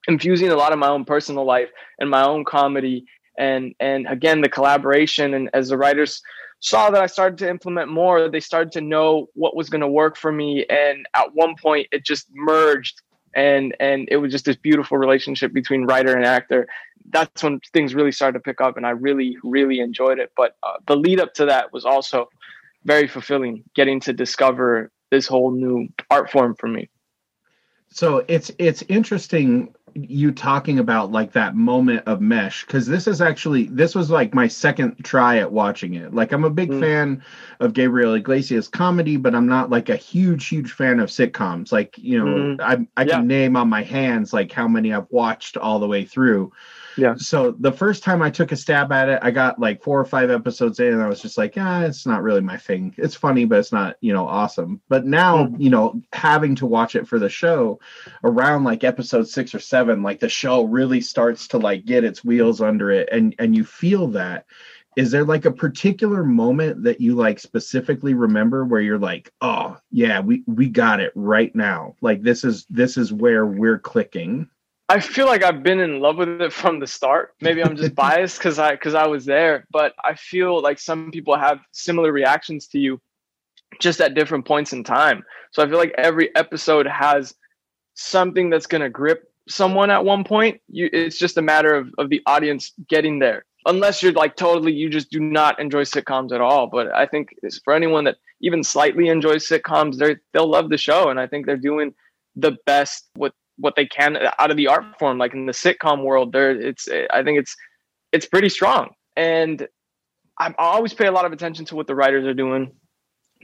infusing 0.09 0.49
a 0.49 0.57
lot 0.57 0.73
of 0.73 0.79
my 0.79 0.89
own 0.89 1.05
personal 1.05 1.45
life 1.45 1.71
and 1.99 2.11
my 2.11 2.25
own 2.25 2.45
comedy 2.45 3.07
and 3.39 3.75
and 3.81 4.07
again 4.07 4.41
the 4.41 4.49
collaboration. 4.49 5.35
And 5.35 5.51
as 5.53 5.69
the 5.69 5.77
writers 5.77 6.23
saw 6.61 6.91
that 6.91 7.03
I 7.03 7.07
started 7.07 7.39
to 7.39 7.51
implement 7.51 7.91
more 7.91 8.29
they 8.29 8.41
started 8.41 8.73
to 8.73 8.81
know 8.81 9.29
what 9.35 9.57
was 9.57 9.69
going 9.69 9.83
to 9.83 9.89
work 9.89 10.17
for 10.17 10.33
me. 10.33 10.65
And 10.69 11.07
at 11.15 11.35
one 11.35 11.55
point 11.61 11.89
it 11.93 12.05
just 12.05 12.29
merged 12.35 13.03
and 13.35 13.77
and 13.81 14.09
it 14.11 14.17
was 14.17 14.33
just 14.33 14.45
this 14.45 14.57
beautiful 14.57 14.99
relationship 14.99 15.53
between 15.53 15.85
writer 15.85 16.15
and 16.15 16.25
actor. 16.25 16.67
That's 17.11 17.43
when 17.43 17.61
things 17.73 17.95
really 17.95 18.13
started 18.13 18.39
to 18.39 18.43
pick 18.43 18.61
up 18.61 18.77
and 18.77 18.87
I 18.87 18.91
really 18.91 19.37
really 19.43 19.81
enjoyed 19.81 20.19
it. 20.19 20.33
But 20.37 20.57
uh, 20.63 20.79
the 20.87 20.97
lead 20.97 21.21
up 21.21 21.35
to 21.35 21.47
that 21.47 21.73
was 21.73 21.85
also 21.85 22.29
very 22.85 23.09
fulfilling 23.09 23.65
getting 23.75 24.01
to 24.01 24.13
discover 24.13 24.91
this 25.11 25.27
whole 25.27 25.51
new 25.51 25.89
art 26.11 26.31
form 26.31 26.55
for 26.55 26.69
me 26.69 26.89
so 27.91 28.25
it's 28.29 28.51
it's 28.59 28.83
interesting 28.89 29.75
you 29.95 30.31
talking 30.31 30.79
about 30.79 31.11
like 31.11 31.33
that 31.33 31.55
moment 31.55 32.03
of 32.07 32.21
mesh 32.21 32.67
because 32.67 32.87
this 32.87 33.07
is 33.07 33.23
actually 33.23 33.65
this 33.69 33.95
was 33.95 34.11
like 34.11 34.35
my 34.35 34.47
second 34.47 34.95
try 35.03 35.39
at 35.39 35.51
watching 35.51 35.95
it 35.95 36.13
like 36.13 36.33
i'm 36.33 36.45
a 36.45 36.51
big 36.51 36.71
mm. 36.71 36.81
fan 36.81 37.23
of 37.61 37.73
gabriel 37.73 38.15
iglesias 38.15 38.69
comedy 38.69 39.17
but 39.17 39.35
i'm 39.35 39.47
not 39.47 39.71
like 39.71 39.89
a 39.89 39.97
huge 39.97 40.47
huge 40.49 40.73
fan 40.73 41.01
of 41.01 41.09
sitcoms 41.09 41.73
like 41.73 41.97
you 41.97 42.19
know 42.19 42.27
mm. 42.27 42.61
i, 42.61 42.75
I 43.01 43.05
yeah. 43.05 43.17
can 43.17 43.27
name 43.27 43.57
on 43.57 43.71
my 43.71 43.83
hands 43.83 44.33
like 44.35 44.53
how 44.53 44.69
many 44.69 44.93
i've 44.93 45.11
watched 45.11 45.57
all 45.57 45.79
the 45.79 45.89
way 45.89 46.05
through 46.05 46.53
yeah. 46.97 47.15
So 47.17 47.53
the 47.59 47.73
first 47.73 48.03
time 48.03 48.23
I 48.23 48.31
took 48.31 48.53
a 48.53 48.57
stab 48.57 48.91
at 48.93 49.09
it, 49.09 49.19
I 49.23 49.31
got 49.31 49.59
like 49.59 49.83
four 49.83 50.01
or 50.01 50.05
five 50.05 50.31
episodes 50.31 50.81
in, 50.81 50.95
and 50.95 51.03
I 51.03 51.09
was 51.09 51.21
just 51.21 51.37
like, 51.37 51.57
yeah, 51.57 51.85
it's 51.85 52.07
not 52.07 52.23
really 52.23 52.41
my 52.41 52.57
thing. 52.57 52.95
It's 52.97 53.15
funny, 53.15 53.45
but 53.45 53.59
it's 53.59 53.73
not, 53.73 53.97
you 54.01 54.13
know, 54.13 54.27
awesome. 54.27 54.81
But 54.89 55.05
now, 55.05 55.45
mm-hmm. 55.45 55.61
you 55.61 55.71
know, 55.71 56.01
having 56.13 56.55
to 56.57 56.67
watch 56.67 56.97
it 56.97 57.07
for 57.07 57.19
the 57.19 57.29
show 57.29 57.81
around 58.25 58.65
like 58.65 58.85
episode 58.85 59.29
six 59.29 59.55
or 59.55 59.61
seven, 59.61 60.03
like 60.03 60.21
the 60.21 60.29
show 60.29 60.65
really 60.65 61.01
starts 61.01 61.49
to 61.49 61.59
like 61.59 61.85
get 61.85 62.05
its 62.05 62.25
wheels 62.25 62.61
under 62.61 62.91
it, 62.91 63.09
and 63.13 63.35
and 63.39 63.57
you 63.57 63.65
feel 63.65 64.09
that. 64.09 64.47
Is 64.97 65.11
there 65.11 65.25
like 65.25 65.45
a 65.45 65.53
particular 65.53 66.25
moment 66.25 66.85
that 66.85 67.03
you 67.03 67.17
like 67.17 67.39
specifically 67.39 68.15
remember 68.15 68.65
where 68.65 68.81
you're 68.81 68.99
like, 68.99 69.31
oh 69.43 69.77
yeah, 69.91 70.21
we 70.21 70.43
we 70.47 70.71
got 70.71 71.01
it 71.01 71.13
right 71.15 71.55
now. 71.55 71.97
Like 72.01 72.23
this 72.23 72.45
is 72.45 72.65
this 72.71 72.97
is 72.97 73.13
where 73.13 73.45
we're 73.45 73.79
clicking. 73.79 74.49
I 74.89 75.01
feel 75.01 75.27
like 75.27 75.43
I've 75.43 75.63
been 75.63 75.81
in 75.81 76.01
love 76.01 76.17
with 76.17 76.41
it 76.41 76.53
from 76.53 76.79
the 76.79 76.87
start. 76.87 77.35
Maybe 77.41 77.63
I'm 77.63 77.77
just 77.77 77.95
biased 77.97 78.39
because 78.39 78.59
I 78.59 78.73
because 78.73 78.95
I 78.95 79.07
was 79.07 79.25
there, 79.25 79.67
but 79.71 79.95
I 80.05 80.15
feel 80.15 80.63
like 80.63 80.79
some 80.79 81.11
people 81.11 81.37
have 81.37 81.59
similar 81.73 82.13
reactions 82.13 82.69
to 82.69 82.79
you, 82.79 83.01
just 83.81 84.01
at 84.01 84.15
different 84.15 84.45
points 84.45 84.73
in 84.73 84.85
time. 84.85 85.25
So 85.51 85.63
I 85.63 85.69
feel 85.69 85.79
like 85.79 85.95
every 85.99 86.35
episode 86.37 86.87
has 86.87 87.35
something 87.95 88.49
that's 88.49 88.67
gonna 88.67 88.91
grip 88.91 89.33
someone 89.49 89.91
at 89.91 90.05
one 90.05 90.23
point. 90.23 90.61
You, 90.69 90.89
it's 90.93 91.19
just 91.19 91.37
a 91.37 91.43
matter 91.43 91.75
of 91.75 91.93
of 91.99 92.09
the 92.09 92.23
audience 92.27 92.73
getting 92.89 93.19
there. 93.19 93.45
Unless 93.67 94.01
you're 94.01 94.13
like 94.13 94.37
totally, 94.37 94.73
you 94.73 94.89
just 94.89 95.11
do 95.11 95.19
not 95.19 95.59
enjoy 95.59 95.83
sitcoms 95.83 96.31
at 96.31 96.41
all. 96.41 96.69
But 96.69 96.95
I 96.95 97.07
think 97.07 97.35
for 97.65 97.75
anyone 97.75 98.05
that 98.05 98.19
even 98.41 98.63
slightly 98.63 99.09
enjoys 99.09 99.49
sitcoms, 99.49 99.97
they 99.97 100.17
they'll 100.33 100.49
love 100.49 100.69
the 100.69 100.79
show, 100.79 101.09
and 101.09 101.19
I 101.19 101.27
think 101.27 101.45
they're 101.45 101.57
doing 101.57 101.93
the 102.37 102.57
best 102.67 103.09
with 103.17 103.33
what 103.59 103.75
they 103.77 103.87
can 103.87 104.17
out 104.39 104.51
of 104.51 104.57
the 104.57 104.67
art 104.69 104.99
form. 104.99 105.19
Like 105.19 105.35
in 105.35 105.47
the 105.47 105.53
sitcom 105.53 106.03
world 106.03 106.33
there 106.33 106.51
it's 106.51 106.89
i 107.11 107.23
think 107.23 107.39
it's 107.39 107.55
it's 108.13 108.27
pretty 108.27 108.49
strong. 108.49 108.91
And 109.17 109.67
i 110.39 110.55
always 110.59 110.93
pay 110.95 111.07
a 111.07 111.13
lot 111.13 111.25
of 111.25 111.33
attention 111.33 111.65
to 111.67 111.77
what 111.77 111.87
the 111.87 111.95
writers 111.95 112.25
are 112.27 112.35
doing 112.35 112.73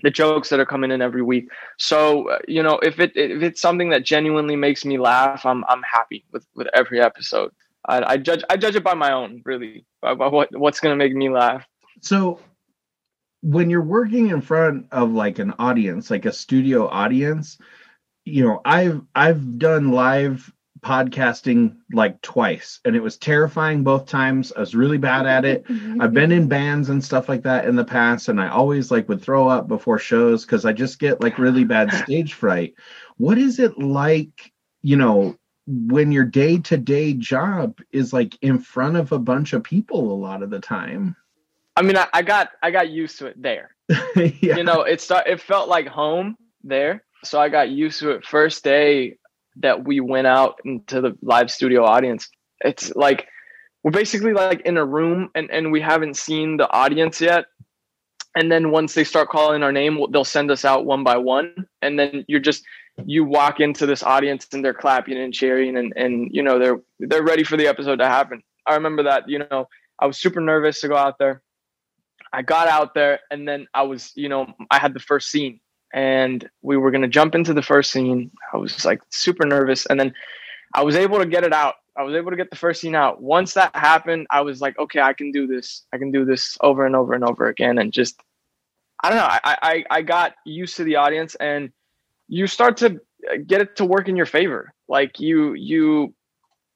the 0.03 0.11
jokes 0.11 0.49
that 0.49 0.61
are 0.61 0.67
coming 0.67 0.91
in 0.91 1.03
every 1.03 1.23
week. 1.23 1.49
So 1.79 2.29
uh, 2.31 2.39
you 2.49 2.63
know 2.63 2.79
if 2.83 2.99
it 2.99 3.13
if 3.15 3.43
it's 3.43 3.61
something 3.61 3.91
that 3.91 4.05
genuinely 4.05 4.57
makes 4.57 4.85
me 4.85 4.99
laugh 4.99 5.45
i'm 5.45 5.65
i'm 5.69 5.83
happy 5.83 6.25
with 6.33 6.47
with 6.55 6.69
every 6.75 7.01
episode. 7.01 7.53
I, 7.87 8.13
I 8.13 8.17
judge 8.17 8.43
i 8.49 8.57
judge 8.57 8.77
it 8.77 8.85
by 8.85 8.95
my 8.95 9.13
own 9.13 9.43
really 9.45 9.85
by, 10.01 10.15
by 10.15 10.29
what 10.29 10.57
what's 10.57 10.81
going 10.81 10.93
to 10.93 10.97
make 10.97 11.15
me 11.15 11.29
laugh. 11.29 11.65
So 12.01 12.41
when 13.43 13.71
you're 13.71 13.83
working 13.83 14.29
in 14.29 14.41
front 14.41 14.87
of 14.93 15.13
like 15.13 15.39
an 15.39 15.53
audience 15.59 16.11
like 16.11 16.27
a 16.27 16.33
studio 16.33 16.89
audience 16.89 17.59
you 18.25 18.45
know 18.45 18.61
i've 18.65 19.01
i've 19.15 19.59
done 19.59 19.91
live 19.91 20.53
podcasting 20.83 21.77
like 21.93 22.21
twice 22.23 22.81
and 22.85 22.97
it 22.97 23.03
was 23.03 23.17
terrifying 23.17 23.85
both 23.85 24.05
times. 24.05 24.53
I 24.57 24.61
was 24.61 24.75
really 24.75 24.99
bad 24.99 25.27
at 25.27 25.45
it. 25.45 25.65
I've 26.01 26.13
been 26.13 26.33
in 26.33 26.49
bands 26.49 26.89
and 26.89 27.03
stuff 27.03 27.29
like 27.29 27.43
that 27.45 27.67
in 27.67 27.77
the 27.77 27.85
past 27.85 28.29
and 28.29 28.41
i 28.41 28.49
always 28.49 28.91
like 28.91 29.09
would 29.09 29.23
throw 29.23 29.47
up 29.49 29.69
before 29.69 29.99
shows 30.01 30.45
because 30.45 30.65
i 30.65 30.73
just 30.73 30.99
get 30.99 31.21
like 31.21 31.39
really 31.39 31.65
bad 31.65 31.93
stage 32.05 32.35
fright. 32.35 32.75
What 33.17 33.39
is 33.39 33.61
it 33.61 33.79
like 33.79 34.53
you 34.83 34.97
know 34.97 35.37
when 35.69 36.11
your 36.11 36.25
day-to-day 36.25 37.15
job 37.15 37.79
is 37.93 38.13
like 38.13 38.37
in 38.43 38.59
front 38.59 38.97
of 38.97 39.13
a 39.13 39.19
bunch 39.19 39.53
of 39.53 39.63
people 39.63 40.13
a 40.13 40.21
lot 40.21 40.43
of 40.43 40.51
the 40.51 40.59
time? 40.59 41.15
I 41.77 41.83
mean 41.83 41.97
i, 41.97 42.09
I 42.13 42.23
got 42.23 42.51
i 42.61 42.73
got 42.73 42.91
used 42.91 43.19
to 43.19 43.27
it 43.27 43.41
there. 43.41 43.71
Yeah. 44.17 44.57
you 44.57 44.65
know 44.65 44.83
it 44.83 45.01
start 45.01 45.29
it 45.29 45.41
felt 45.41 45.69
like 45.69 45.87
home 45.87 46.37
there 46.65 47.05
so 47.25 47.41
I 47.41 47.49
got 47.49 47.71
used 47.71 48.01
to 48.01 48.11
it. 48.11 48.27
First 48.27 48.65
day 48.65 49.19
that 49.57 49.85
we 49.85 50.01
went 50.01 50.27
out 50.27 50.61
into 50.65 51.01
the 51.01 51.17
live 51.23 51.51
studio 51.51 51.85
audience, 51.85 52.29
it's 52.61 52.95
like 52.95 53.29
we're 53.83 53.91
basically 53.91 54.33
like 54.33 54.61
in 54.63 54.77
a 54.77 54.85
room 54.85 55.31
and, 55.35 55.51
and 55.51 55.73
we 55.73 55.81
haven't 55.81 56.17
seen 56.17 56.57
the 56.57 56.71
audience 56.71 57.21
yet. 57.21 57.47
And 58.35 58.51
then 58.51 58.71
once 58.71 58.95
they 58.95 59.05
start 59.05 59.29
calling 59.29 59.63
our 59.63 59.73
name, 59.73 60.05
they'll 60.11 60.25
send 60.25 60.51
us 60.51 60.65
out 60.65 60.87
one 60.87 61.05
by 61.05 61.19
one. 61.19 61.67
And 61.83 61.99
then 61.99 62.25
you're 62.29 62.41
just 62.41 62.65
you 63.07 63.25
walk 63.25 63.61
into 63.61 63.87
this 63.87 64.03
audience 64.03 64.47
and 64.53 64.65
they're 64.65 64.75
clapping 64.75 65.17
and 65.17 65.33
cheering 65.33 65.79
and 65.79 65.95
and 65.97 66.29
you 66.31 66.43
know 66.43 66.59
they're 66.59 66.81
they're 67.01 67.23
ready 67.23 67.43
for 67.43 67.57
the 67.57 67.67
episode 67.67 67.97
to 67.97 68.07
happen. 68.07 68.43
I 68.67 68.75
remember 68.75 69.03
that, 69.05 69.29
you 69.29 69.41
know, 69.41 69.69
I 69.99 70.07
was 70.07 70.19
super 70.19 70.41
nervous 70.41 70.81
to 70.81 70.89
go 70.89 70.97
out 70.97 71.19
there. 71.19 71.43
I 72.33 72.43
got 72.43 72.69
out 72.69 72.95
there 72.95 73.21
and 73.31 73.47
then 73.47 73.67
I 73.75 73.83
was, 73.83 74.13
you 74.15 74.29
know, 74.29 74.47
I 74.71 74.79
had 74.79 74.95
the 74.95 75.01
first 75.01 75.29
scene 75.29 75.61
and 75.93 76.49
we 76.63 76.77
were 76.77 76.91
going 76.91 77.03
to 77.03 77.09
jump 77.09 77.35
into 77.35 77.53
the 77.53 77.63
first 77.63 77.91
scene. 77.91 78.31
I 78.53 78.57
was 78.57 78.85
like 78.85 79.03
super 79.11 79.47
nervous. 79.47 79.87
And 79.87 80.01
then 80.01 80.15
I 80.75 80.83
was 80.83 80.97
able 80.97 81.19
to 81.19 81.27
get 81.27 81.45
it 81.45 81.53
out. 81.53 81.75
I 81.97 82.03
was 82.03 82.15
able 82.15 82.31
to 82.31 82.37
get 82.37 82.49
the 82.49 82.57
first 82.57 82.81
scene 82.81 82.95
out. 82.95 83.23
Once 83.23 83.53
that 83.55 83.75
happened, 83.77 84.27
I 84.31 84.41
was 84.41 84.61
like, 84.63 84.79
okay, 84.79 85.01
I 85.01 85.13
can 85.13 85.31
do 85.31 85.47
this. 85.47 85.83
I 85.93 85.99
can 85.99 86.11
do 86.11 86.25
this 86.25 86.57
over 86.63 86.87
and 86.87 86.97
over 86.97 87.13
and 87.13 87.25
over 87.25 87.49
again. 87.49 87.79
And 87.79 87.93
just, 87.93 88.23
I 89.03 89.11
don't 89.11 89.19
know. 89.19 89.29
I, 89.29 89.41
I, 89.45 89.85
I 89.91 90.03
got 90.03 90.35
used 90.47 90.77
to 90.77 90.85
the 90.85 90.97
audience 90.97 91.35
and 91.35 91.71
you 92.29 92.47
start 92.47 92.79
to 92.79 93.01
get 93.47 93.61
it 93.61 93.77
to 93.77 93.85
work 93.85 94.09
in 94.09 94.17
your 94.17 94.27
favor. 94.27 94.73
Like 94.89 95.21
you, 95.21 95.53
you, 95.53 96.15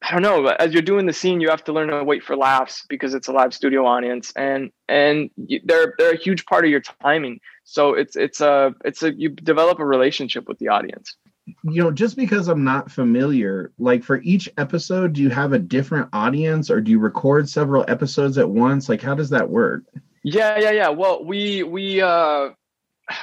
I 0.02 0.12
don't 0.12 0.22
know. 0.22 0.46
As 0.46 0.72
you're 0.72 0.82
doing 0.82 1.06
the 1.06 1.12
scene, 1.12 1.40
you 1.40 1.48
have 1.48 1.64
to 1.64 1.72
learn 1.72 1.88
to 1.88 2.04
wait 2.04 2.22
for 2.22 2.36
laughs 2.36 2.84
because 2.88 3.14
it's 3.14 3.28
a 3.28 3.32
live 3.32 3.54
studio 3.54 3.86
audience, 3.86 4.32
and 4.36 4.70
and 4.88 5.30
they're 5.64 5.94
they're 5.98 6.12
a 6.12 6.18
huge 6.18 6.46
part 6.46 6.64
of 6.64 6.70
your 6.70 6.82
timing. 7.02 7.40
So 7.64 7.94
it's 7.94 8.14
it's 8.14 8.40
a 8.40 8.74
it's 8.84 9.02
a 9.02 9.12
you 9.12 9.30
develop 9.30 9.80
a 9.80 9.84
relationship 9.84 10.48
with 10.48 10.58
the 10.58 10.68
audience 10.68 11.16
you 11.62 11.82
know, 11.82 11.90
just 11.90 12.16
because 12.16 12.48
I'm 12.48 12.64
not 12.64 12.90
familiar, 12.90 13.72
like 13.78 14.02
for 14.02 14.20
each 14.22 14.48
episode, 14.58 15.12
do 15.12 15.22
you 15.22 15.30
have 15.30 15.52
a 15.52 15.58
different 15.58 16.08
audience 16.12 16.70
or 16.70 16.80
do 16.80 16.90
you 16.90 16.98
record 16.98 17.48
several 17.48 17.84
episodes 17.86 18.36
at 18.38 18.48
once? 18.48 18.88
Like, 18.88 19.00
how 19.00 19.14
does 19.14 19.30
that 19.30 19.48
work? 19.48 19.84
Yeah, 20.24 20.58
yeah, 20.58 20.72
yeah. 20.72 20.88
Well, 20.88 21.24
we, 21.24 21.62
we, 21.62 22.00
uh, 22.00 22.50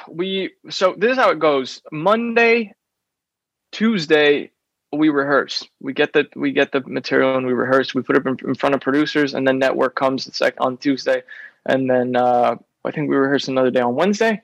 we, 0.10 0.52
so 0.70 0.96
this 0.98 1.12
is 1.12 1.18
how 1.18 1.32
it 1.32 1.40
goes 1.40 1.82
Monday, 1.92 2.74
Tuesday, 3.74 4.52
we 4.98 5.10
rehearse. 5.10 5.68
We 5.80 5.94
get 5.94 6.14
the, 6.14 6.28
we 6.36 6.52
get 6.52 6.72
the 6.72 6.82
material 6.82 7.36
and 7.36 7.46
we 7.46 7.54
rehearse. 7.54 7.94
We 7.94 8.02
put 8.02 8.18
it 8.18 8.26
in, 8.26 8.38
in 8.48 8.56
front 8.56 8.76
of 8.76 8.82
producers 8.82 9.34
and 9.34 9.48
then 9.48 9.60
network 9.60 9.96
comes 9.96 10.26
the 10.26 10.32
sec 10.32 10.56
on 10.60 10.78
Tuesday. 10.78 11.24
And 11.66 11.90
then, 11.90 12.16
uh, 12.16 12.56
I 12.86 12.92
think 12.92 13.10
we 13.10 13.16
rehearse 13.16 13.48
another 13.48 13.72
day 13.72 13.80
on 13.80 13.96
Wednesday 13.96 14.42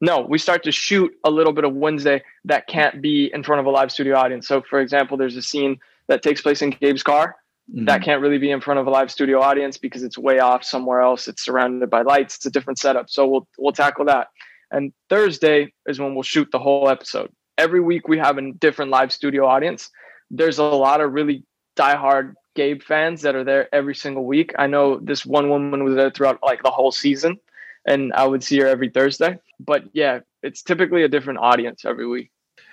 no, 0.00 0.20
we 0.20 0.38
start 0.38 0.62
to 0.64 0.72
shoot 0.72 1.12
a 1.24 1.30
little 1.30 1.52
bit 1.52 1.64
of 1.64 1.74
Wednesday 1.74 2.22
that 2.46 2.66
can't 2.66 3.02
be 3.02 3.30
in 3.34 3.42
front 3.42 3.60
of 3.60 3.66
a 3.66 3.70
live 3.70 3.92
studio 3.92 4.16
audience. 4.16 4.48
So, 4.48 4.62
for 4.62 4.80
example, 4.80 5.16
there's 5.16 5.36
a 5.36 5.42
scene 5.42 5.78
that 6.08 6.22
takes 6.22 6.40
place 6.40 6.62
in 6.62 6.70
Gabe's 6.70 7.02
car 7.02 7.36
mm-hmm. 7.70 7.84
that 7.84 8.02
can't 8.02 8.22
really 8.22 8.38
be 8.38 8.50
in 8.50 8.60
front 8.60 8.80
of 8.80 8.86
a 8.86 8.90
live 8.90 9.10
studio 9.10 9.40
audience 9.40 9.76
because 9.76 10.02
it's 10.02 10.16
way 10.16 10.38
off 10.38 10.64
somewhere 10.64 11.02
else. 11.02 11.28
It's 11.28 11.44
surrounded 11.44 11.90
by 11.90 12.02
lights. 12.02 12.36
It's 12.36 12.46
a 12.46 12.50
different 12.50 12.78
setup. 12.78 13.10
So 13.10 13.26
we'll 13.26 13.48
we'll 13.58 13.72
tackle 13.72 14.06
that. 14.06 14.28
And 14.70 14.92
Thursday 15.10 15.72
is 15.86 16.00
when 16.00 16.14
we'll 16.14 16.22
shoot 16.22 16.48
the 16.50 16.58
whole 16.58 16.88
episode. 16.88 17.30
Every 17.60 17.82
week 17.82 18.08
we 18.08 18.16
have 18.16 18.38
a 18.38 18.52
different 18.52 18.90
live 18.90 19.12
studio 19.12 19.44
audience. 19.44 19.90
There's 20.30 20.56
a 20.56 20.64
lot 20.64 21.02
of 21.02 21.12
really 21.12 21.44
diehard 21.76 22.32
Gabe 22.54 22.82
fans 22.82 23.20
that 23.20 23.34
are 23.34 23.44
there 23.44 23.68
every 23.74 23.94
single 23.94 24.24
week. 24.24 24.54
I 24.58 24.66
know 24.66 24.98
this 24.98 25.26
one 25.26 25.50
woman 25.50 25.84
was 25.84 25.94
there 25.94 26.10
throughout 26.10 26.38
like 26.42 26.62
the 26.62 26.70
whole 26.70 26.90
season 26.90 27.38
and 27.84 28.14
I 28.14 28.26
would 28.26 28.42
see 28.42 28.58
her 28.60 28.66
every 28.66 28.88
Thursday. 28.88 29.38
But 29.60 29.84
yeah, 29.92 30.20
it's 30.42 30.62
typically 30.62 31.02
a 31.02 31.08
different 31.08 31.40
audience 31.40 31.84
every 31.84 32.06
week. 32.06 32.30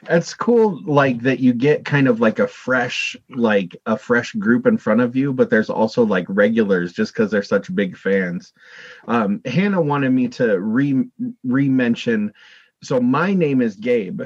It's 0.09 0.33
cool, 0.33 0.81
like 0.85 1.21
that 1.23 1.41
you 1.41 1.53
get 1.53 1.83
kind 1.83 2.07
of 2.07 2.21
like 2.21 2.39
a 2.39 2.47
fresh, 2.47 3.17
like 3.29 3.75
a 3.87 3.97
fresh 3.97 4.31
group 4.35 4.67
in 4.67 4.77
front 4.77 5.01
of 5.01 5.17
you, 5.17 5.33
but 5.33 5.49
there's 5.49 5.69
also 5.69 6.05
like 6.05 6.27
regulars 6.29 6.93
just 6.93 7.13
because 7.13 7.29
they're 7.29 7.43
such 7.43 7.75
big 7.75 7.97
fans. 7.97 8.53
Um, 9.09 9.41
Hannah 9.43 9.81
wanted 9.81 10.11
me 10.11 10.29
to 10.29 10.57
re 10.61 11.09
re 11.43 11.67
mention. 11.67 12.31
So 12.83 13.01
my 13.01 13.33
name 13.33 13.61
is 13.61 13.75
Gabe. 13.75 14.21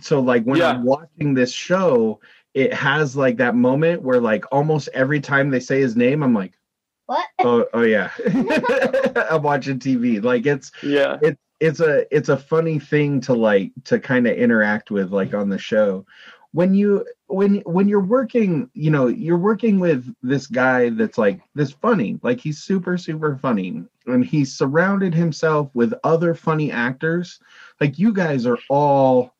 So 0.00 0.20
like 0.20 0.44
when 0.44 0.58
yeah. 0.58 0.70
I'm 0.70 0.84
watching 0.84 1.34
this 1.34 1.52
show, 1.52 2.20
it 2.54 2.72
has 2.72 3.16
like 3.16 3.36
that 3.38 3.54
moment 3.54 4.02
where 4.02 4.20
like 4.20 4.44
almost 4.52 4.88
every 4.94 5.20
time 5.20 5.50
they 5.50 5.60
say 5.60 5.80
his 5.80 5.96
name, 5.96 6.22
I'm 6.22 6.34
like, 6.34 6.54
what? 7.06 7.26
Oh, 7.40 7.66
oh 7.74 7.82
yeah. 7.82 8.10
I'm 9.30 9.42
watching 9.42 9.78
TV. 9.78 10.22
Like 10.22 10.46
it's 10.46 10.72
yeah. 10.82 11.18
It's 11.22 11.38
it's 11.60 11.80
a 11.80 12.14
it's 12.14 12.28
a 12.28 12.36
funny 12.36 12.78
thing 12.78 13.20
to 13.22 13.34
like 13.34 13.72
to 13.84 13.98
kind 13.98 14.26
of 14.26 14.36
interact 14.36 14.90
with 14.90 15.12
like 15.12 15.34
on 15.34 15.48
the 15.48 15.58
show. 15.58 16.06
When 16.52 16.74
you 16.74 17.04
when 17.26 17.56
when 17.66 17.88
you're 17.88 18.00
working, 18.00 18.70
you 18.74 18.90
know, 18.90 19.08
you're 19.08 19.38
working 19.38 19.80
with 19.80 20.14
this 20.22 20.46
guy 20.46 20.90
that's 20.90 21.18
like 21.18 21.40
this 21.54 21.72
funny, 21.72 22.18
like 22.22 22.40
he's 22.40 22.62
super 22.62 22.96
super 22.96 23.36
funny, 23.36 23.82
and 24.06 24.24
he's 24.24 24.54
surrounded 24.54 25.14
himself 25.14 25.70
with 25.74 25.94
other 26.04 26.34
funny 26.34 26.70
actors. 26.70 27.40
Like 27.80 27.98
you 27.98 28.12
guys 28.12 28.46
are 28.46 28.58
all 28.68 29.34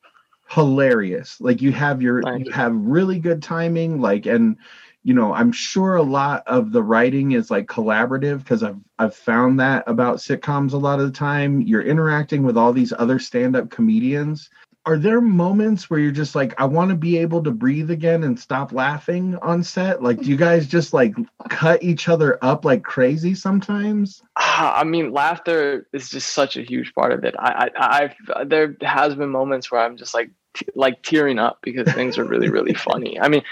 hilarious. 0.49 1.41
Like 1.41 1.63
you 1.63 1.73
have 1.73 2.03
your 2.03 2.23
you 2.39 2.51
have 2.53 2.75
really 2.75 3.19
good 3.19 3.43
timing. 3.43 4.01
Like 4.01 4.27
and 4.27 4.57
you 5.05 5.13
know 5.13 5.33
i'm 5.35 5.53
sure 5.53 5.97
a 5.97 6.03
lot 6.03 6.43
of 6.47 6.73
the 6.73 6.83
writing 6.83 7.33
is 7.33 7.51
like 7.51 7.67
collaborative 7.67 8.39
because 8.39 8.63
i've 8.63 8.79
i've 8.99 9.15
found 9.15 9.61
that 9.61 9.85
about 9.87 10.17
sitcoms 10.17 10.73
a 10.73 10.77
lot 10.79 10.99
of 10.99 11.07
the 11.07 11.13
time 11.13 11.61
you're 11.61 11.83
interacting 11.83 12.43
with 12.43 12.57
all 12.57 12.73
these 12.73 12.93
other 12.99 13.19
stand-up 13.19 13.71
comedians 13.71 14.51
are 14.87 14.99
there 14.99 15.21
moments 15.21 15.89
where 15.89 15.99
you're 15.99 16.13
just 16.13 16.35
like 16.35 16.55
i 16.61 16.65
want 16.65 16.91
to 16.91 16.95
be 16.95 17.17
able 17.19 17.43
to 17.43 17.51
breathe 17.51 17.91
again 17.91 18.23
and 18.23 18.39
stop 18.39 18.73
laughing 18.73 19.37
on 19.43 19.63
set? 19.63 20.03
Like 20.03 20.21
do 20.21 20.29
you 20.29 20.37
guys 20.37 20.67
just 20.67 20.93
like 20.93 21.15
cut 21.49 21.83
each 21.83 22.09
other 22.09 22.39
up 22.43 22.65
like 22.65 22.83
crazy 22.83 23.35
sometimes? 23.35 24.23
Ah, 24.37 24.79
I 24.79 24.85
mean 24.85 25.13
laughter 25.13 25.87
is 25.93 26.11
just 26.11 26.31
such 26.31 26.57
a 26.57 26.63
huge 26.63 26.95
part 26.95 27.13
of 27.13 27.25
it. 27.25 27.35
I 27.39 27.71
i 27.77 28.03
I've, 28.05 28.49
there 28.49 28.77
has 28.83 29.15
been 29.15 29.31
moments 29.31 29.71
where 29.71 29.81
i'm 29.81 29.97
just 29.97 30.15
like 30.15 30.31
like 30.75 31.03
tearing 31.03 31.39
up 31.39 31.59
because 31.63 31.93
things 31.93 32.19
are 32.19 32.25
really 32.25 32.49
really 32.49 32.75
funny. 32.75 33.19
I 33.21 33.29
mean 33.29 33.43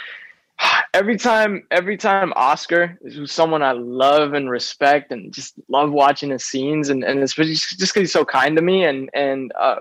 every 0.95 1.16
time 1.16 1.62
every 1.71 1.97
time 1.97 2.33
oscar 2.37 2.99
is 3.02 3.31
someone 3.31 3.62
i 3.62 3.73
love 3.73 4.35
and 4.35 4.50
respect 4.50 5.11
and 5.11 5.33
just 5.33 5.54
love 5.69 5.90
watching 5.90 6.31
his 6.31 6.45
scenes 6.45 6.90
and, 6.90 7.02
and 7.02 7.21
especially 7.21 7.54
just 7.54 7.78
because 7.78 7.95
he's 7.95 8.12
so 8.12 8.25
kind 8.25 8.57
to 8.57 8.62
me 8.62 8.85
and 8.85 9.09
and 9.14 9.52
uh, 9.59 9.76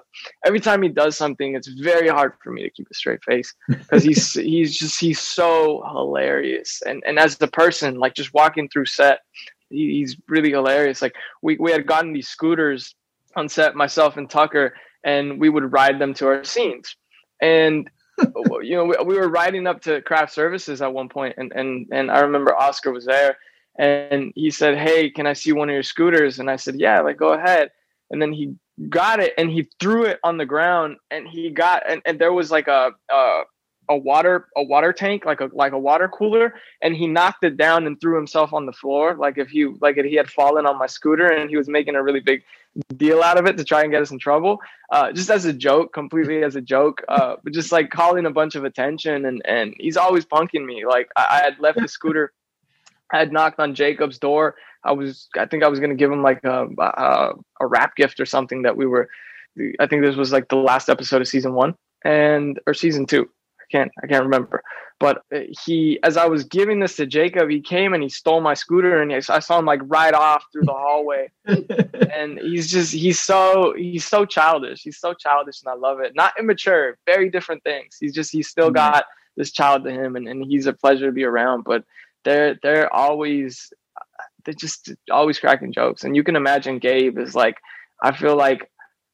every 0.46 0.60
time 0.60 0.82
he 0.82 0.90
does 0.90 1.18
something 1.18 1.56
it's 1.56 1.68
very 1.68 2.08
hard 2.08 2.34
for 2.42 2.52
me 2.52 2.64
to 2.64 2.70
keep 2.70 2.88
a 2.90 2.94
straight 2.94 3.24
face 3.24 3.54
because 3.68 4.04
he's 4.04 4.34
he's 4.52 4.78
just 4.78 5.00
he's 5.00 5.20
so 5.20 5.84
hilarious. 5.92 6.82
And 6.86 7.04
and 7.06 7.20
as 7.20 7.38
the 7.38 7.48
person 7.48 7.96
like 7.96 8.14
just 8.14 8.34
walking 8.34 8.70
through 8.70 8.86
set 8.86 9.20
he, 9.70 10.00
he's 10.00 10.18
really 10.28 10.52
hilarious. 10.52 11.02
Like 11.02 11.16
we, 11.42 11.58
we 11.58 11.72
had 11.72 11.88
gotten 11.88 12.14
these 12.14 12.28
scooters 12.28 12.96
on 13.36 13.48
set 13.48 13.76
myself 13.76 14.18
and 14.18 14.30
tucker 14.30 14.74
and 15.04 15.40
we 15.40 15.50
would 15.50 15.72
ride 15.72 16.00
them 16.00 16.14
to 16.16 16.28
our 16.28 16.44
scenes. 16.44 16.96
And 17.42 17.90
you 18.62 18.76
know, 18.76 18.86
we, 18.86 18.96
we, 19.06 19.18
were 19.18 19.30
riding 19.30 19.68
up 19.68 19.82
to 19.82 20.02
craft 20.02 20.34
services 20.34 20.82
at 20.82 20.94
one 20.94 21.10
point, 21.10 21.36
and 21.38 21.52
and 21.54 21.88
and 21.92 22.12
I 22.12 22.20
remember 22.20 22.56
Oscar 22.56 22.92
was 22.92 23.06
there, 23.06 23.38
and 23.78 24.32
he 24.36 24.52
said, 24.52 24.78
"Hey, 24.78 25.10
can 25.10 25.28
I 25.28 25.34
see 25.34 25.52
one 25.52 25.70
of 25.70 25.74
your 25.74 25.84
scooters?" 25.84 26.40
And 26.40 26.50
I 26.50 26.56
said, 26.56 26.80
"Yeah, 26.80 27.02
like 27.02 27.18
go 27.18 27.34
ahead." 27.34 27.72
And 28.10 28.22
then 28.22 28.34
he 28.34 28.56
got 28.90 29.20
it 29.20 29.34
and 29.38 29.50
he 29.50 29.70
threw 29.80 30.06
it 30.06 30.20
on 30.24 30.38
the 30.38 30.46
ground, 30.46 30.98
and 31.10 31.28
he 31.28 31.50
got 31.50 31.84
and, 31.90 32.02
and 32.06 32.20
there 32.20 32.34
was 32.34 32.52
like 32.52 32.68
a, 32.68 32.92
a 33.12 33.42
a 33.90 33.98
water 33.98 34.48
a 34.56 34.64
water 34.64 34.94
tank 34.94 35.26
like 35.26 35.42
a 35.42 35.50
like 35.54 35.74
a 35.74 35.80
water 35.80 36.08
cooler 36.08 36.54
and 36.82 36.96
he 36.96 37.08
knocked 37.08 37.44
it 37.44 37.58
down 37.58 37.88
and 37.88 38.00
threw 38.00 38.16
himself 38.16 38.54
on 38.54 38.66
the 38.66 38.72
floor. 38.72 39.16
Like 39.16 39.38
if 39.38 39.50
he 39.50 39.66
like 39.82 39.98
if 39.98 40.06
he 40.06 40.16
had 40.16 40.30
fallen 40.30 40.66
on 40.66 40.78
my 40.78 40.88
scooter 40.88 41.28
and 41.28 41.50
he 41.50 41.58
was 41.58 41.68
making 41.68 41.96
a 41.96 42.04
really 42.04 42.20
big 42.20 42.44
deal 42.96 43.22
out 43.22 43.38
of 43.38 43.46
it 43.48 43.58
to 43.58 43.64
try 43.64 43.82
and 43.82 43.92
get 43.92 44.02
us 44.02 44.12
in 44.12 44.20
trouble. 44.20 44.60
Uh, 44.92 45.12
just 45.12 45.30
as 45.30 45.46
a 45.46 45.54
joke 45.54 45.94
completely 45.94 46.44
as 46.44 46.56
a 46.56 46.62
joke 46.62 47.04
uh, 47.10 47.36
but 47.44 47.54
just 47.54 47.72
like 47.72 47.90
calling 47.90 48.26
a 48.26 48.32
bunch 48.32 48.56
of 48.56 48.64
attention 48.64 49.26
and 49.26 49.42
and 49.46 49.74
he's 49.78 49.98
always 49.98 50.26
punking 50.26 50.66
me. 50.66 50.86
Like 50.86 51.10
I, 51.18 51.28
I 51.30 51.44
had 51.44 51.60
left 51.60 51.80
the 51.80 51.88
scooter 51.98 52.32
I 53.12 53.20
had 53.20 53.34
knocked 53.34 53.60
on 53.60 53.76
Jacob's 53.76 54.20
door. 54.20 54.56
I 54.84 54.94
was 54.94 55.28
I 55.38 55.46
think 55.46 55.64
I 55.64 55.68
was 55.68 55.80
gonna 55.80 55.96
give 55.96 56.12
him 56.12 56.24
like 56.24 56.44
a, 56.44 56.68
a 56.78 57.34
a 57.60 57.68
wrap 57.68 57.96
gift 57.96 58.20
or 58.20 58.26
something 58.26 58.62
that 58.62 58.78
we 58.78 58.86
were 58.86 59.10
I 59.80 59.88
think 59.88 60.02
this 60.02 60.16
was 60.16 60.32
like 60.32 60.48
the 60.48 60.56
last 60.56 60.88
episode 60.88 61.22
of 61.22 61.28
season 61.28 61.54
one 61.54 61.76
and 62.06 62.60
or 62.66 62.74
season 62.74 63.06
two 63.06 63.30
can't 63.72 63.92
I 64.04 64.08
can't 64.08 64.24
remember. 64.24 64.64
But 65.02 65.24
uh, 65.34 65.40
he, 65.66 66.00
as 66.04 66.16
I 66.16 66.28
was 66.28 66.44
giving 66.44 66.80
this 66.80 66.96
to 66.98 67.08
Jacob, 67.08 67.50
he 67.50 67.60
came 67.60 67.96
and 67.96 68.04
he 68.04 68.10
stole 68.10 68.40
my 68.40 68.54
scooter, 68.54 69.02
and 69.02 69.12
I 69.12 69.40
saw 69.40 69.58
him 69.58 69.66
like 69.66 69.82
ride 69.86 70.14
off 70.14 70.46
through 70.52 70.66
the 70.66 70.74
hallway. 70.74 71.32
and 71.48 72.38
he's 72.38 72.70
just 72.70 72.94
he's 72.94 73.20
so 73.20 73.74
he's 73.76 74.06
so 74.06 74.26
childish. 74.26 74.84
He's 74.84 75.00
so 75.00 75.16
childish, 75.16 75.64
and 75.64 75.70
I 75.70 75.74
love 75.74 76.02
it. 76.02 76.14
Not 76.16 76.34
immature, 76.38 77.00
very 77.08 77.32
different 77.32 77.64
things. 77.64 77.98
He's 78.00 78.14
just 78.14 78.32
he's 78.32 78.48
still 78.48 78.68
mm-hmm. 78.68 78.94
got 78.94 79.06
this 79.36 79.52
child 79.52 79.86
to 79.86 79.92
him, 79.92 80.16
and, 80.16 80.28
and 80.28 80.46
he's 80.46 80.68
a 80.68 80.74
pleasure 80.74 81.08
to 81.08 81.12
be 81.12 81.24
around. 81.24 81.64
But 81.64 81.84
they're 82.24 82.60
they're 82.62 82.94
always 82.94 83.74
they're 84.46 84.54
just 84.54 84.92
always 85.10 85.40
cracking 85.40 85.74
jokes, 85.74 86.04
and 86.04 86.16
you 86.16 86.24
can 86.24 86.36
imagine 86.36 86.78
Gabe 86.78 87.18
is 87.18 87.34
like 87.34 87.58
I 88.04 88.16
feel 88.16 88.36
like 88.36 88.70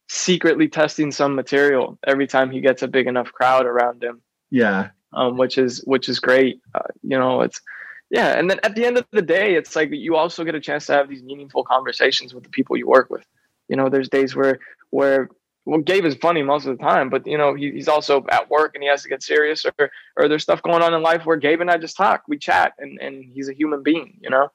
secretly 0.09 0.67
testing 0.67 1.13
some 1.13 1.33
material 1.33 1.97
every 2.05 2.27
time 2.27 2.51
he 2.51 2.59
gets 2.59 2.81
a 2.81 2.89
big 2.89 3.07
enough 3.07 3.31
crowd 3.31 3.65
around 3.65 4.03
him 4.03 4.21
yeah. 4.49 4.89
Um, 5.13 5.37
which 5.37 5.57
is 5.57 5.81
which 5.85 6.09
is 6.09 6.19
great. 6.19 6.61
Uh, 6.75 6.81
you 7.01 7.17
know, 7.17 7.41
it's 7.41 7.61
yeah. 8.09 8.37
And 8.37 8.49
then 8.49 8.59
at 8.63 8.75
the 8.75 8.85
end 8.85 8.97
of 8.97 9.05
the 9.11 9.21
day, 9.21 9.55
it's 9.55 9.75
like 9.75 9.89
you 9.91 10.15
also 10.15 10.43
get 10.43 10.55
a 10.55 10.59
chance 10.59 10.85
to 10.87 10.93
have 10.93 11.09
these 11.09 11.23
meaningful 11.23 11.63
conversations 11.63 12.33
with 12.33 12.43
the 12.43 12.49
people 12.49 12.77
you 12.77 12.87
work 12.87 13.09
with. 13.09 13.25
You 13.69 13.77
know, 13.77 13.89
there's 13.89 14.09
days 14.09 14.35
where 14.35 14.59
where 14.89 15.29
well, 15.65 15.81
Gabe 15.81 16.05
is 16.05 16.15
funny 16.15 16.43
most 16.43 16.65
of 16.65 16.77
the 16.77 16.83
time, 16.83 17.09
but 17.09 17.25
you 17.25 17.37
know 17.37 17.53
he, 17.53 17.71
he's 17.71 17.87
also 17.87 18.25
at 18.29 18.49
work 18.49 18.71
and 18.73 18.83
he 18.83 18.89
has 18.89 19.03
to 19.03 19.09
get 19.09 19.23
serious, 19.23 19.65
or 19.65 19.89
or 20.17 20.27
there's 20.27 20.43
stuff 20.43 20.61
going 20.61 20.83
on 20.83 20.93
in 20.93 21.01
life 21.01 21.25
where 21.25 21.37
Gabe 21.37 21.61
and 21.61 21.71
I 21.71 21.77
just 21.77 21.97
talk, 21.97 22.23
we 22.27 22.37
chat, 22.37 22.73
and 22.79 22.99
and 23.01 23.23
he's 23.23 23.49
a 23.49 23.53
human 23.53 23.83
being, 23.83 24.19
you 24.21 24.29
know. 24.29 24.49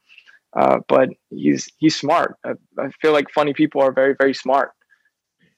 Uh, 0.54 0.80
but 0.86 1.08
he's 1.30 1.70
he's 1.78 1.96
smart. 1.96 2.36
I, 2.44 2.52
I 2.78 2.90
feel 3.00 3.12
like 3.12 3.30
funny 3.30 3.54
people 3.54 3.80
are 3.80 3.92
very 3.92 4.14
very 4.18 4.34
smart 4.34 4.72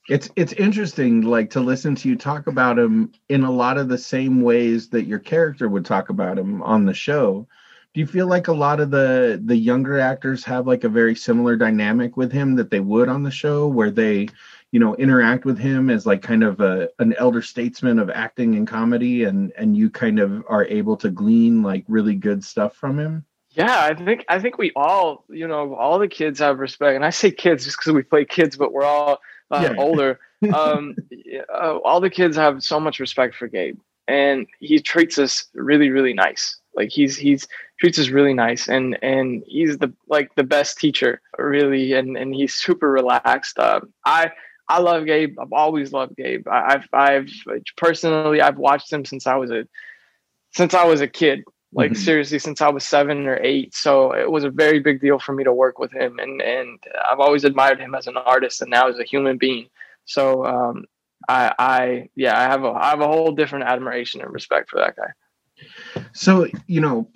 It's 0.08 0.28
it's 0.36 0.52
interesting, 0.52 1.22
like 1.22 1.50
to 1.50 1.60
listen 1.60 1.94
to 1.96 2.08
you 2.08 2.16
talk 2.16 2.46
about 2.46 2.78
him 2.78 3.12
in 3.30 3.42
a 3.42 3.50
lot 3.50 3.78
of 3.78 3.88
the 3.88 3.96
same 3.96 4.42
ways 4.42 4.88
that 4.90 5.06
your 5.06 5.18
character 5.18 5.68
would 5.68 5.86
talk 5.86 6.10
about 6.10 6.38
him 6.38 6.62
on 6.62 6.84
the 6.84 6.92
show. 6.92 7.48
Do 7.94 8.00
you 8.00 8.06
feel 8.06 8.26
like 8.26 8.48
a 8.48 8.52
lot 8.52 8.80
of 8.80 8.90
the 8.90 9.40
the 9.42 9.56
younger 9.56 9.98
actors 9.98 10.44
have 10.44 10.66
like 10.66 10.84
a 10.84 10.90
very 10.90 11.14
similar 11.14 11.56
dynamic 11.56 12.18
with 12.18 12.32
him 12.32 12.54
that 12.56 12.70
they 12.70 12.80
would 12.80 13.08
on 13.08 13.22
the 13.22 13.30
show, 13.30 13.66
where 13.66 13.90
they, 13.90 14.28
you 14.72 14.80
know, 14.80 14.94
interact 14.96 15.46
with 15.46 15.58
him 15.58 15.88
as 15.88 16.04
like 16.04 16.20
kind 16.20 16.44
of 16.44 16.60
a 16.60 16.90
an 16.98 17.14
elder 17.14 17.40
statesman 17.40 17.98
of 17.98 18.10
acting 18.10 18.56
and 18.56 18.68
comedy, 18.68 19.24
and 19.24 19.52
and 19.56 19.74
you 19.74 19.88
kind 19.88 20.18
of 20.18 20.44
are 20.50 20.66
able 20.66 20.98
to 20.98 21.10
glean 21.10 21.62
like 21.62 21.84
really 21.88 22.14
good 22.14 22.44
stuff 22.44 22.76
from 22.76 22.98
him? 22.98 23.24
Yeah, 23.52 23.84
I 23.84 23.94
think 23.94 24.24
I 24.28 24.40
think 24.40 24.58
we 24.58 24.72
all, 24.74 25.24
you 25.30 25.46
know, 25.46 25.74
all 25.76 25.98
the 25.98 26.08
kids 26.08 26.40
have 26.40 26.58
respect, 26.58 26.96
and 26.96 27.04
I 27.04 27.10
say 27.10 27.30
kids 27.30 27.64
just 27.64 27.78
because 27.78 27.92
we 27.92 28.02
play 28.02 28.24
kids, 28.24 28.56
but 28.56 28.72
we're 28.72 28.84
all 28.84 29.20
uh, 29.54 29.60
yeah. 29.62 29.74
older. 29.78 30.18
Um, 30.52 30.94
uh, 31.54 31.78
all 31.78 32.00
the 32.00 32.10
kids 32.10 32.36
have 32.36 32.62
so 32.62 32.78
much 32.78 33.00
respect 33.00 33.34
for 33.34 33.48
Gabe, 33.48 33.78
and 34.06 34.46
he 34.60 34.78
treats 34.78 35.18
us 35.18 35.46
really, 35.54 35.88
really 35.88 36.12
nice. 36.12 36.60
Like 36.76 36.90
he's 36.90 37.16
he's 37.16 37.48
treats 37.80 37.98
us 37.98 38.08
really 38.10 38.34
nice, 38.34 38.68
and 38.68 38.98
and 39.02 39.42
he's 39.46 39.78
the 39.78 39.90
like 40.06 40.34
the 40.34 40.44
best 40.44 40.76
teacher, 40.76 41.22
really, 41.38 41.94
and 41.94 42.18
and 42.18 42.34
he's 42.34 42.52
super 42.52 42.90
relaxed. 42.90 43.58
Uh, 43.58 43.80
I 44.04 44.32
I 44.68 44.80
love 44.80 45.06
Gabe. 45.06 45.38
I've 45.40 45.52
always 45.52 45.94
loved 45.94 46.16
Gabe. 46.16 46.46
I, 46.46 46.74
I've 46.74 46.88
I've 46.92 47.30
personally 47.78 48.42
I've 48.42 48.58
watched 48.58 48.92
him 48.92 49.06
since 49.06 49.26
I 49.26 49.36
was 49.36 49.50
a 49.50 49.66
since 50.52 50.74
I 50.74 50.84
was 50.84 51.00
a 51.00 51.08
kid 51.08 51.44
like 51.74 51.92
mm-hmm. 51.92 52.02
seriously 52.02 52.38
since 52.38 52.60
I 52.60 52.68
was 52.68 52.86
seven 52.86 53.26
or 53.26 53.38
eight. 53.42 53.74
So 53.74 54.12
it 54.12 54.30
was 54.30 54.44
a 54.44 54.50
very 54.50 54.78
big 54.78 55.00
deal 55.00 55.18
for 55.18 55.32
me 55.32 55.44
to 55.44 55.52
work 55.52 55.78
with 55.78 55.92
him, 55.92 56.18
and 56.18 56.40
and 56.40 56.78
I've 57.10 57.20
always 57.20 57.44
admired 57.44 57.80
him 57.80 57.94
as 57.94 58.06
an 58.06 58.16
artist 58.16 58.62
and 58.62 58.70
now 58.70 58.88
as 58.88 58.98
a 58.98 59.04
human 59.04 59.36
being. 59.36 59.68
So 60.06 60.44
um, 60.44 60.84
I, 61.28 61.54
I 61.58 62.08
yeah, 62.14 62.38
I 62.38 62.44
have 62.44 62.64
a 62.64 62.70
I 62.70 62.90
have 62.90 63.00
a 63.00 63.08
whole 63.08 63.32
different 63.32 63.64
admiration 63.64 64.20
and 64.20 64.32
respect 64.32 64.70
for 64.70 64.78
that 64.80 64.96
guy. 64.96 66.02
So 66.12 66.46
you 66.66 66.80
know, 66.80 67.08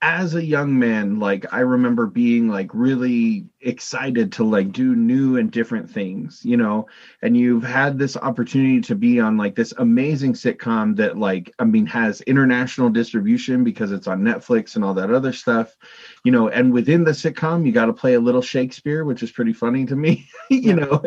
as 0.00 0.36
a 0.36 0.44
young 0.44 0.78
man 0.78 1.18
like 1.18 1.44
i 1.52 1.58
remember 1.58 2.06
being 2.06 2.46
like 2.46 2.70
really 2.72 3.44
excited 3.62 4.30
to 4.30 4.44
like 4.44 4.70
do 4.70 4.94
new 4.94 5.36
and 5.36 5.50
different 5.50 5.90
things 5.90 6.40
you 6.44 6.56
know? 6.56 6.86
And 7.22 7.36
you've 7.36 7.64
had 7.64 7.98
this 7.98 8.16
opportunity 8.16 8.80
to 8.82 8.94
be 8.94 9.18
on 9.18 9.36
like 9.36 9.56
this 9.56 9.74
amazing 9.78 10.34
sitcom 10.34 10.94
that 10.96 11.18
like 11.18 11.52
i 11.58 11.64
mean 11.64 11.86
has 11.86 12.20
international 12.22 12.90
distribution 12.90 13.64
because 13.64 13.90
it's 13.90 14.06
on 14.06 14.20
netflix 14.20 14.76
and 14.76 14.84
all 14.84 14.94
that 14.94 15.10
other 15.10 15.32
stuff 15.32 15.76
you 16.22 16.30
know? 16.30 16.48
And 16.48 16.72
within 16.72 17.02
the 17.02 17.10
sitcom 17.10 17.66
you 17.66 17.72
got 17.72 17.86
to 17.86 17.92
play 17.92 18.14
a 18.14 18.20
little 18.20 18.42
shakespeare 18.42 19.04
which 19.04 19.24
is 19.24 19.32
pretty 19.32 19.52
funny 19.52 19.84
to 19.86 19.96
me 19.96 20.28
you 20.48 20.76
know? 20.76 21.02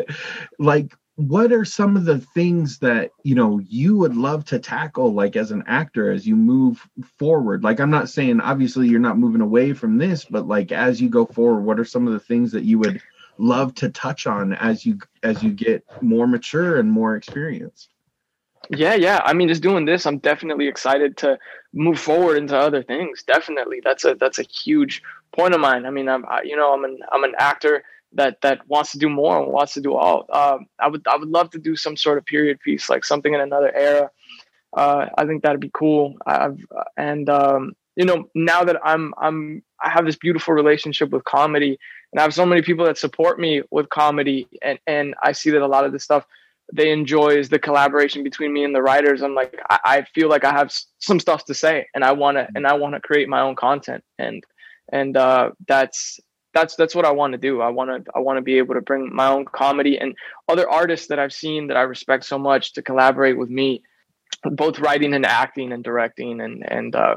Like 0.58 0.94
what 1.16 1.52
are 1.52 1.64
some 1.64 1.96
of 1.96 2.04
the 2.04 2.18
things 2.18 2.78
that 2.78 3.10
you 3.22 3.34
know 3.34 3.58
you 3.58 3.96
would 3.96 4.16
love 4.16 4.44
to 4.46 4.58
tackle 4.58 5.12
like 5.12 5.36
as 5.36 5.50
an 5.50 5.62
actor 5.66 6.10
as 6.10 6.26
you 6.26 6.36
move 6.36 6.86
forward? 7.18 7.62
Like 7.62 7.80
i'm 7.80 7.90
not 7.90 8.08
saying 8.08 8.40
obviously 8.40 8.88
you're 8.88 9.00
not 9.00 9.18
moving 9.18 9.40
away 9.40 9.72
from 9.72 9.98
this 9.98 10.24
but 10.24 10.46
like 10.46 10.72
as 10.72 11.00
you 11.00 11.08
go 11.08 11.26
forward 11.26 11.62
what 11.62 11.78
are 11.78 11.84
some 11.84 12.06
of 12.06 12.12
the 12.12 12.20
things 12.20 12.52
that 12.52 12.64
you 12.64 12.78
would 12.78 13.00
love 13.38 13.74
to 13.76 13.90
touch 13.90 14.26
on 14.26 14.52
as 14.54 14.86
you 14.86 14.98
as 15.22 15.42
you 15.42 15.52
get 15.52 15.84
more 16.02 16.26
mature 16.26 16.78
and 16.78 16.90
more 16.90 17.16
experience 17.16 17.88
yeah 18.70 18.94
yeah. 18.94 19.20
I 19.24 19.32
mean 19.32 19.48
just 19.48 19.62
doing 19.62 19.84
this 19.84 20.06
i'm 20.06 20.18
definitely 20.18 20.68
excited 20.68 21.16
to 21.18 21.38
move 21.72 21.98
forward 21.98 22.36
into 22.36 22.56
other 22.56 22.82
things. 22.82 23.22
Definitely. 23.22 23.80
That's 23.82 24.04
a 24.04 24.14
that's 24.14 24.38
a 24.38 24.42
huge 24.44 25.02
point 25.32 25.54
of 25.54 25.60
mine. 25.60 25.86
I 25.86 25.90
mean 25.90 26.08
i'm 26.08 26.24
I, 26.26 26.42
you 26.42 26.56
know 26.56 26.72
i'm 26.72 26.84
an 26.84 26.98
i'm 27.10 27.24
an 27.24 27.34
actor 27.38 27.84
that 28.14 28.40
that 28.42 28.66
wants 28.68 28.92
to 28.92 28.98
do 28.98 29.08
more 29.08 29.42
and 29.42 29.52
wants 29.52 29.74
to 29.74 29.80
do 29.80 29.94
all. 29.94 30.26
Um, 30.32 30.66
I 30.78 30.88
would 30.88 31.06
I 31.06 31.16
would 31.16 31.28
love 31.28 31.50
to 31.50 31.58
do 31.58 31.76
some 31.76 31.96
sort 31.96 32.18
of 32.18 32.26
period 32.26 32.60
piece, 32.60 32.88
like 32.88 33.04
something 33.04 33.32
in 33.32 33.40
another 33.40 33.74
era. 33.74 34.10
Uh, 34.76 35.06
I 35.16 35.26
think 35.26 35.42
that'd 35.42 35.60
be 35.60 35.70
cool. 35.72 36.16
I've 36.26 36.58
and 36.96 37.28
um, 37.28 37.72
you 37.96 38.04
know 38.04 38.28
now 38.34 38.64
that 38.64 38.76
I'm 38.84 39.14
I'm 39.18 39.62
I 39.82 39.90
have 39.90 40.04
this 40.04 40.16
beautiful 40.16 40.54
relationship 40.54 41.10
with 41.10 41.24
comedy, 41.24 41.78
and 42.12 42.20
I 42.20 42.22
have 42.22 42.34
so 42.34 42.46
many 42.46 42.62
people 42.62 42.84
that 42.86 42.98
support 42.98 43.38
me 43.38 43.62
with 43.70 43.88
comedy, 43.88 44.48
and 44.62 44.78
and 44.86 45.14
I 45.22 45.32
see 45.32 45.50
that 45.50 45.62
a 45.62 45.66
lot 45.66 45.84
of 45.84 45.92
the 45.92 46.00
stuff 46.00 46.26
they 46.72 46.90
enjoy 46.90 47.36
is 47.36 47.48
the 47.48 47.58
collaboration 47.58 48.22
between 48.22 48.52
me 48.52 48.64
and 48.64 48.74
the 48.74 48.82
writers. 48.82 49.22
I'm 49.22 49.34
like 49.34 49.60
I, 49.68 49.78
I 49.84 50.02
feel 50.14 50.28
like 50.28 50.44
I 50.44 50.52
have 50.52 50.72
some 50.98 51.20
stuff 51.20 51.44
to 51.46 51.54
say, 51.54 51.86
and 51.94 52.04
I 52.04 52.12
want 52.12 52.36
to 52.36 52.48
and 52.54 52.66
I 52.66 52.74
want 52.74 52.94
to 52.94 53.00
create 53.00 53.28
my 53.28 53.40
own 53.40 53.56
content, 53.56 54.04
and 54.18 54.42
and 54.90 55.16
uh, 55.16 55.50
that's 55.66 56.20
that's 56.54 56.76
that's 56.76 56.94
what 56.94 57.04
I 57.04 57.10
want 57.10 57.32
to 57.32 57.38
do. 57.38 57.60
I 57.60 57.68
want 57.70 58.04
to 58.04 58.10
I 58.14 58.20
want 58.20 58.36
to 58.38 58.42
be 58.42 58.58
able 58.58 58.74
to 58.74 58.80
bring 58.80 59.14
my 59.14 59.28
own 59.28 59.44
comedy 59.44 59.98
and 59.98 60.14
other 60.48 60.68
artists 60.68 61.08
that 61.08 61.18
I've 61.18 61.32
seen 61.32 61.68
that 61.68 61.76
I 61.76 61.82
respect 61.82 62.24
so 62.24 62.38
much 62.38 62.74
to 62.74 62.82
collaborate 62.82 63.38
with 63.38 63.48
me, 63.48 63.82
both 64.44 64.78
writing 64.78 65.14
and 65.14 65.26
acting 65.26 65.72
and 65.72 65.82
directing, 65.82 66.40
and 66.40 66.64
and 66.70 66.94
uh, 66.94 67.16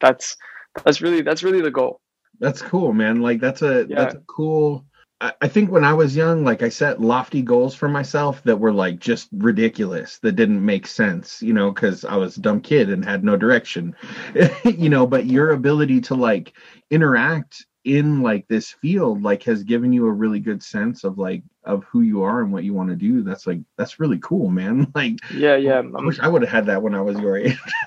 that's 0.00 0.36
that's 0.84 1.00
really 1.00 1.22
that's 1.22 1.42
really 1.42 1.60
the 1.60 1.70
goal. 1.70 2.00
That's 2.38 2.62
cool, 2.62 2.92
man. 2.92 3.22
Like 3.22 3.40
that's 3.40 3.62
a 3.62 3.86
yeah. 3.88 3.96
that's 3.96 4.14
a 4.14 4.22
cool. 4.26 4.84
I, 5.20 5.48
think 5.48 5.70
when 5.70 5.84
I 5.84 5.94
was 5.94 6.14
young, 6.14 6.44
like 6.44 6.62
I 6.62 6.68
set 6.68 7.00
lofty 7.00 7.40
goals 7.40 7.74
for 7.74 7.88
myself 7.88 8.42
that 8.44 8.58
were 8.58 8.72
like 8.72 8.98
just 8.98 9.28
ridiculous, 9.32 10.18
that 10.18 10.32
didn't 10.32 10.64
make 10.64 10.86
sense, 10.86 11.40
you 11.40 11.54
know, 11.54 11.70
because 11.70 12.04
I 12.04 12.16
was 12.16 12.36
a 12.36 12.40
dumb 12.40 12.60
kid 12.60 12.90
and 12.90 13.02
had 13.02 13.24
no 13.24 13.36
direction, 13.36 13.96
you 14.64 14.90
know. 14.90 15.06
But 15.06 15.24
your 15.24 15.52
ability 15.52 16.02
to 16.02 16.14
like 16.14 16.52
interact 16.90 17.64
in 17.84 18.20
like 18.20 18.46
this 18.48 18.72
field 18.72 19.22
like 19.22 19.44
has 19.44 19.62
given 19.62 19.92
you 19.92 20.06
a 20.06 20.12
really 20.12 20.40
good 20.40 20.60
sense 20.60 21.04
of 21.04 21.18
like 21.18 21.42
of 21.64 21.84
who 21.84 22.00
you 22.02 22.20
are 22.22 22.42
and 22.42 22.52
what 22.52 22.64
you 22.64 22.74
want 22.74 22.90
to 22.90 22.96
do. 22.96 23.22
That's 23.22 23.46
like 23.46 23.60
that's 23.78 23.98
really 23.98 24.18
cool 24.18 24.50
man. 24.50 24.92
Like 24.94 25.18
yeah 25.32 25.56
yeah 25.56 25.78
i 25.78 26.04
wish 26.04 26.18
i 26.20 26.28
would 26.28 26.42
have 26.42 26.50
had 26.50 26.66
that 26.66 26.82
when 26.82 26.94
i 26.94 27.00
was 27.00 27.18
your 27.18 27.38
age. 27.38 27.58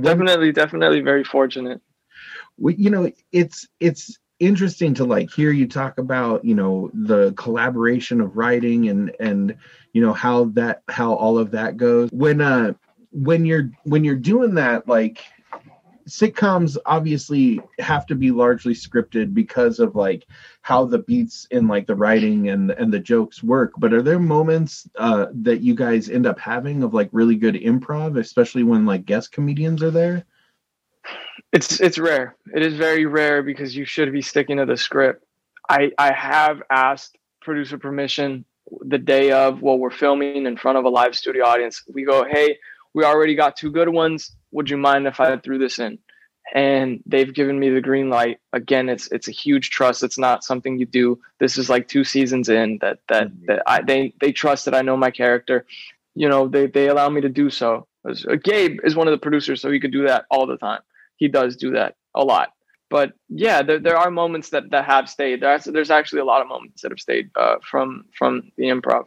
Definitely 0.00 0.52
definitely 0.52 1.00
very 1.00 1.24
fortunate. 1.24 1.80
We, 2.58 2.74
you 2.74 2.90
know 2.90 3.10
it's 3.30 3.68
it's 3.80 4.18
interesting 4.42 4.92
to 4.94 5.04
like 5.04 5.30
hear 5.30 5.52
you 5.52 5.68
talk 5.68 5.98
about 5.98 6.44
you 6.44 6.54
know 6.54 6.90
the 6.92 7.32
collaboration 7.34 8.20
of 8.20 8.36
writing 8.36 8.88
and 8.88 9.14
and 9.20 9.56
you 9.92 10.02
know 10.02 10.12
how 10.12 10.44
that 10.46 10.82
how 10.88 11.14
all 11.14 11.38
of 11.38 11.52
that 11.52 11.76
goes. 11.76 12.10
When 12.10 12.40
uh 12.40 12.72
when 13.12 13.46
you're 13.46 13.70
when 13.84 14.04
you're 14.04 14.16
doing 14.16 14.54
that 14.54 14.88
like 14.88 15.24
sitcoms 16.08 16.76
obviously 16.84 17.60
have 17.78 18.04
to 18.06 18.16
be 18.16 18.32
largely 18.32 18.74
scripted 18.74 19.32
because 19.32 19.78
of 19.78 19.94
like 19.94 20.26
how 20.60 20.84
the 20.84 20.98
beats 20.98 21.46
in 21.52 21.68
like 21.68 21.86
the 21.86 21.94
writing 21.94 22.48
and 22.48 22.72
and 22.72 22.92
the 22.92 22.98
jokes 22.98 23.44
work. 23.44 23.72
But 23.78 23.92
are 23.92 24.02
there 24.02 24.18
moments 24.18 24.88
uh 24.96 25.26
that 25.42 25.60
you 25.60 25.76
guys 25.76 26.10
end 26.10 26.26
up 26.26 26.40
having 26.40 26.82
of 26.82 26.92
like 26.92 27.10
really 27.12 27.36
good 27.36 27.54
improv 27.54 28.18
especially 28.18 28.64
when 28.64 28.86
like 28.86 29.06
guest 29.06 29.30
comedians 29.30 29.84
are 29.84 29.92
there 29.92 30.24
it's 31.52 31.80
it's 31.80 31.98
rare 31.98 32.36
it 32.54 32.62
is 32.62 32.74
very 32.74 33.06
rare 33.06 33.42
because 33.42 33.76
you 33.76 33.84
should 33.84 34.12
be 34.12 34.22
sticking 34.22 34.56
to 34.56 34.66
the 34.66 34.76
script 34.76 35.24
i 35.68 35.90
i 35.98 36.12
have 36.12 36.62
asked 36.70 37.16
producer 37.40 37.78
permission 37.78 38.44
the 38.82 38.98
day 38.98 39.32
of 39.32 39.60
while 39.60 39.78
we're 39.78 39.90
filming 39.90 40.46
in 40.46 40.56
front 40.56 40.78
of 40.78 40.84
a 40.84 40.88
live 40.88 41.14
studio 41.14 41.44
audience 41.44 41.82
we 41.92 42.04
go 42.04 42.24
hey 42.24 42.56
we 42.94 43.04
already 43.04 43.34
got 43.34 43.56
two 43.56 43.70
good 43.70 43.88
ones 43.88 44.34
would 44.52 44.70
you 44.70 44.76
mind 44.76 45.06
if 45.06 45.18
I 45.18 45.36
threw 45.38 45.58
this 45.58 45.78
in? 45.78 45.98
And 46.54 47.02
they've 47.06 47.32
given 47.32 47.58
me 47.58 47.70
the 47.70 47.80
green 47.80 48.10
light. 48.10 48.38
Again, 48.52 48.88
it's 48.88 49.10
it's 49.10 49.28
a 49.28 49.32
huge 49.32 49.70
trust. 49.70 50.02
It's 50.02 50.18
not 50.18 50.44
something 50.44 50.78
you 50.78 50.86
do. 50.86 51.18
This 51.40 51.56
is 51.56 51.70
like 51.70 51.88
two 51.88 52.04
seasons 52.04 52.48
in 52.48 52.78
that 52.82 52.98
that 53.08 53.28
mm-hmm. 53.28 53.46
that 53.46 53.62
I 53.66 53.82
they 53.82 54.12
they 54.20 54.32
trust 54.32 54.66
that 54.66 54.74
I 54.74 54.82
know 54.82 54.96
my 54.96 55.10
character. 55.10 55.64
You 56.14 56.28
know, 56.28 56.48
they 56.48 56.66
they 56.66 56.88
allow 56.88 57.08
me 57.08 57.22
to 57.22 57.28
do 57.28 57.48
so. 57.48 57.86
Uh, 58.06 58.36
Gabe 58.42 58.80
is 58.84 58.94
one 58.94 59.08
of 59.08 59.12
the 59.12 59.18
producers, 59.18 59.62
so 59.62 59.70
he 59.70 59.80
could 59.80 59.92
do 59.92 60.06
that 60.06 60.26
all 60.30 60.46
the 60.46 60.58
time. 60.58 60.80
He 61.22 61.28
does 61.28 61.54
do 61.54 61.70
that 61.70 61.94
a 62.16 62.24
lot. 62.24 62.48
But 62.90 63.12
yeah, 63.28 63.62
there, 63.62 63.78
there 63.78 63.96
are 63.96 64.10
moments 64.10 64.48
that, 64.50 64.70
that 64.72 64.84
have 64.86 65.08
stayed. 65.08 65.40
There's 65.40 65.66
there's 65.66 65.92
actually 65.92 66.22
a 66.22 66.24
lot 66.24 66.42
of 66.42 66.48
moments 66.48 66.82
that 66.82 66.90
have 66.90 66.98
stayed 66.98 67.30
uh, 67.36 67.58
from 67.62 68.06
from 68.18 68.50
the 68.56 68.64
improv. 68.64 69.04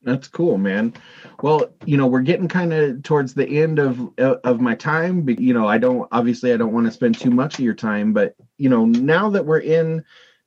That's 0.00 0.28
cool, 0.28 0.56
man. 0.56 0.94
Well, 1.42 1.68
you 1.84 1.98
know, 1.98 2.06
we're 2.06 2.22
getting 2.22 2.48
kind 2.48 2.72
of 2.72 3.02
towards 3.02 3.34
the 3.34 3.46
end 3.46 3.78
of 3.78 4.00
of 4.18 4.62
my 4.62 4.74
time. 4.74 5.20
But, 5.26 5.40
you 5.40 5.52
know, 5.52 5.68
I 5.68 5.76
don't 5.76 6.08
obviously 6.10 6.54
I 6.54 6.56
don't 6.56 6.72
want 6.72 6.86
to 6.86 6.92
spend 6.92 7.20
too 7.20 7.30
much 7.30 7.58
of 7.58 7.64
your 7.66 7.74
time, 7.74 8.14
but 8.14 8.34
you 8.56 8.70
know, 8.70 8.86
now 8.86 9.28
that 9.28 9.44
we're 9.44 9.60
in 9.60 10.02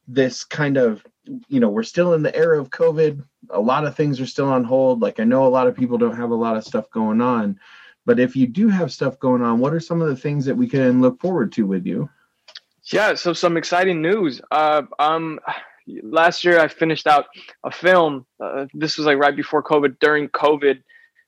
this 0.08 0.44
kind 0.44 0.78
of, 0.78 1.06
you 1.48 1.60
know, 1.60 1.70
we're 1.70 1.84
still 1.84 2.16
in 2.16 2.24
the 2.24 2.36
era 2.36 2.60
of 2.60 2.72
COVID. 2.72 3.24
A 3.52 3.62
lot 3.62 3.86
of 3.86 3.96
things 3.96 4.20
are 4.20 4.26
still 4.26 4.50
on 4.50 4.64
hold. 4.64 5.02
Like 5.02 5.20
I 5.20 5.24
know 5.24 5.46
a 5.46 5.56
lot 5.58 5.68
of 5.68 5.76
people 5.76 6.00
don't 6.00 6.18
have 6.18 6.32
a 6.32 6.42
lot 6.46 6.58
of 6.58 6.66
stuff 6.66 6.90
going 6.90 7.22
on, 7.22 7.60
but 8.06 8.20
if 8.20 8.36
you 8.36 8.48
do 8.48 8.68
have 8.68 8.92
stuff 8.92 9.20
going 9.20 9.42
on, 9.42 9.60
what 9.60 9.74
are 9.74 9.80
some 9.80 10.02
of 10.02 10.08
the 10.08 10.16
things 10.16 10.46
that 10.46 10.56
we 10.56 10.68
can 10.68 11.02
look 11.02 11.20
forward 11.20 11.52
to 11.54 11.66
with 11.66 11.86
you? 11.86 12.10
Yeah, 12.92 13.16
so 13.16 13.34
some 13.34 13.58
exciting 13.58 14.02
news. 14.02 14.42
Uh, 14.52 14.84
um 15.00 15.40
last 16.04 16.44
year 16.44 16.60
I 16.60 16.68
finished 16.68 17.08
out 17.08 17.26
a 17.64 17.72
film. 17.72 18.26
Uh, 18.40 18.66
this 18.74 18.98
was 18.98 19.06
like 19.06 19.18
right 19.18 19.36
before 19.36 19.64
COVID. 19.64 20.00
During 20.00 20.30
COVID, 20.30 20.82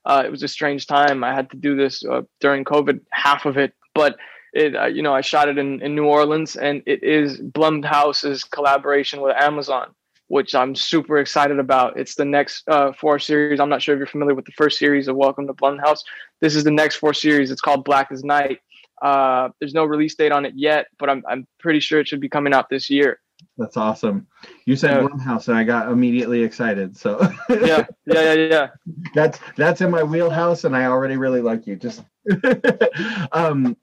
uh, 0.04 0.22
it 0.24 0.30
was 0.30 0.42
a 0.42 0.48
strange 0.48 0.86
time. 0.86 1.22
I 1.24 1.34
had 1.34 1.50
to 1.50 1.56
do 1.56 1.76
this 1.76 2.04
uh, 2.04 2.22
during 2.40 2.64
COVID, 2.64 3.00
half 3.10 3.46
of 3.46 3.56
it, 3.56 3.74
but 3.94 4.16
it, 4.52 4.74
uh, 4.74 4.86
you 4.86 5.02
know, 5.02 5.14
I 5.14 5.20
shot 5.20 5.48
it 5.48 5.58
in, 5.58 5.82
in 5.82 5.94
New 5.94 6.06
Orleans, 6.06 6.56
and 6.56 6.82
it 6.86 7.02
is 7.02 7.40
Blumhouse's 7.40 8.44
collaboration 8.44 9.20
with 9.20 9.36
Amazon. 9.36 9.94
Which 10.28 10.54
I'm 10.54 10.74
super 10.74 11.18
excited 11.18 11.58
about. 11.58 11.98
It's 11.98 12.14
the 12.14 12.24
next 12.24 12.62
uh, 12.68 12.92
four 12.92 13.18
series. 13.18 13.60
I'm 13.60 13.68
not 13.68 13.82
sure 13.82 13.94
if 13.94 13.98
you're 13.98 14.06
familiar 14.06 14.34
with 14.34 14.44
the 14.44 14.52
first 14.52 14.78
series 14.78 15.08
of 15.08 15.16
Welcome 15.16 15.46
to 15.46 15.54
Blumhouse. 15.54 16.00
This 16.40 16.54
is 16.54 16.64
the 16.64 16.70
next 16.70 16.96
four 16.96 17.12
series. 17.14 17.50
It's 17.50 17.60
called 17.60 17.84
Black 17.84 18.12
as 18.12 18.22
Night. 18.22 18.60
Uh, 19.02 19.48
there's 19.60 19.74
no 19.74 19.84
release 19.84 20.14
date 20.14 20.32
on 20.32 20.44
it 20.44 20.54
yet, 20.56 20.86
but 20.98 21.08
I'm 21.10 21.22
I'm 21.28 21.46
pretty 21.58 21.80
sure 21.80 22.00
it 22.00 22.08
should 22.08 22.20
be 22.20 22.28
coming 22.28 22.52
out 22.52 22.68
this 22.68 22.90
year. 22.90 23.20
That's 23.56 23.76
awesome. 23.76 24.26
You 24.66 24.76
said 24.76 24.90
Yeah. 24.90 25.08
Blumhouse, 25.08 25.48
and 25.48 25.56
I 25.56 25.64
got 25.64 25.90
immediately 25.90 26.42
excited. 26.42 26.96
So 26.96 27.20
Yeah, 27.48 27.86
yeah, 28.06 28.32
yeah, 28.32 28.32
yeah. 28.34 28.66
that's 29.14 29.38
that's 29.56 29.80
in 29.80 29.90
my 29.90 30.02
wheelhouse, 30.02 30.64
and 30.64 30.76
I 30.76 30.86
already 30.86 31.16
really 31.16 31.40
like 31.40 31.66
you. 31.66 31.76
Just 31.76 32.02
um, 33.32 33.76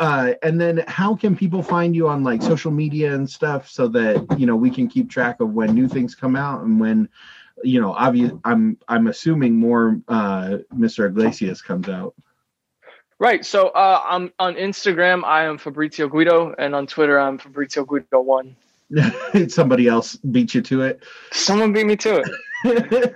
uh, 0.00 0.32
and 0.42 0.60
then 0.60 0.82
how 0.88 1.14
can 1.14 1.36
people 1.36 1.62
find 1.62 1.94
you 1.94 2.08
on 2.08 2.24
like 2.24 2.42
social 2.42 2.70
media 2.72 3.14
and 3.14 3.28
stuff 3.30 3.68
so 3.70 3.86
that 3.88 4.26
you 4.38 4.46
know 4.46 4.56
we 4.56 4.70
can 4.70 4.88
keep 4.88 5.10
track 5.10 5.40
of 5.40 5.50
when 5.52 5.74
new 5.74 5.86
things 5.86 6.14
come 6.14 6.34
out 6.34 6.62
and 6.62 6.80
when 6.80 7.08
you 7.62 7.80
know 7.80 7.92
obvious 7.92 8.32
i'm 8.44 8.78
i'm 8.88 9.06
assuming 9.06 9.54
more 9.54 10.00
uh 10.08 10.56
mr 10.74 11.06
iglesias 11.06 11.62
comes 11.62 11.88
out 11.88 12.14
Right. 13.18 13.44
So 13.44 13.68
uh, 13.68 14.00
I'm 14.08 14.32
on 14.38 14.54
Instagram. 14.54 15.24
I 15.24 15.44
am 15.44 15.58
Fabrizio 15.58 16.08
Guido, 16.08 16.54
and 16.58 16.74
on 16.74 16.86
Twitter 16.86 17.20
I'm 17.20 17.36
Fabrizio 17.36 17.84
Guido 17.84 18.22
one. 18.22 18.56
somebody 19.48 19.86
else 19.88 20.16
beat 20.16 20.54
you 20.54 20.62
to 20.62 20.82
it 20.82 21.02
Someone 21.32 21.72
beat 21.72 21.86
me 21.86 21.96
to 21.96 22.16
it. 22.20 22.28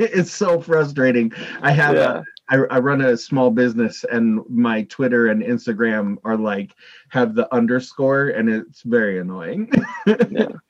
it's 0.00 0.30
so 0.30 0.60
frustrating 0.60 1.32
i 1.62 1.70
have 1.72 1.96
Yeah. 1.96 2.10
a, 2.18 2.24
I, 2.48 2.56
I 2.56 2.78
run 2.78 3.00
a 3.00 3.16
small 3.16 3.50
business 3.50 4.04
and 4.10 4.40
my 4.48 4.82
twitter 4.82 5.28
and 5.28 5.42
instagram 5.42 6.16
are 6.24 6.36
like 6.36 6.74
have 7.08 7.34
the 7.34 7.52
underscore 7.54 8.28
and 8.28 8.48
it's 8.48 8.82
very 8.82 9.18
annoying. 9.18 9.70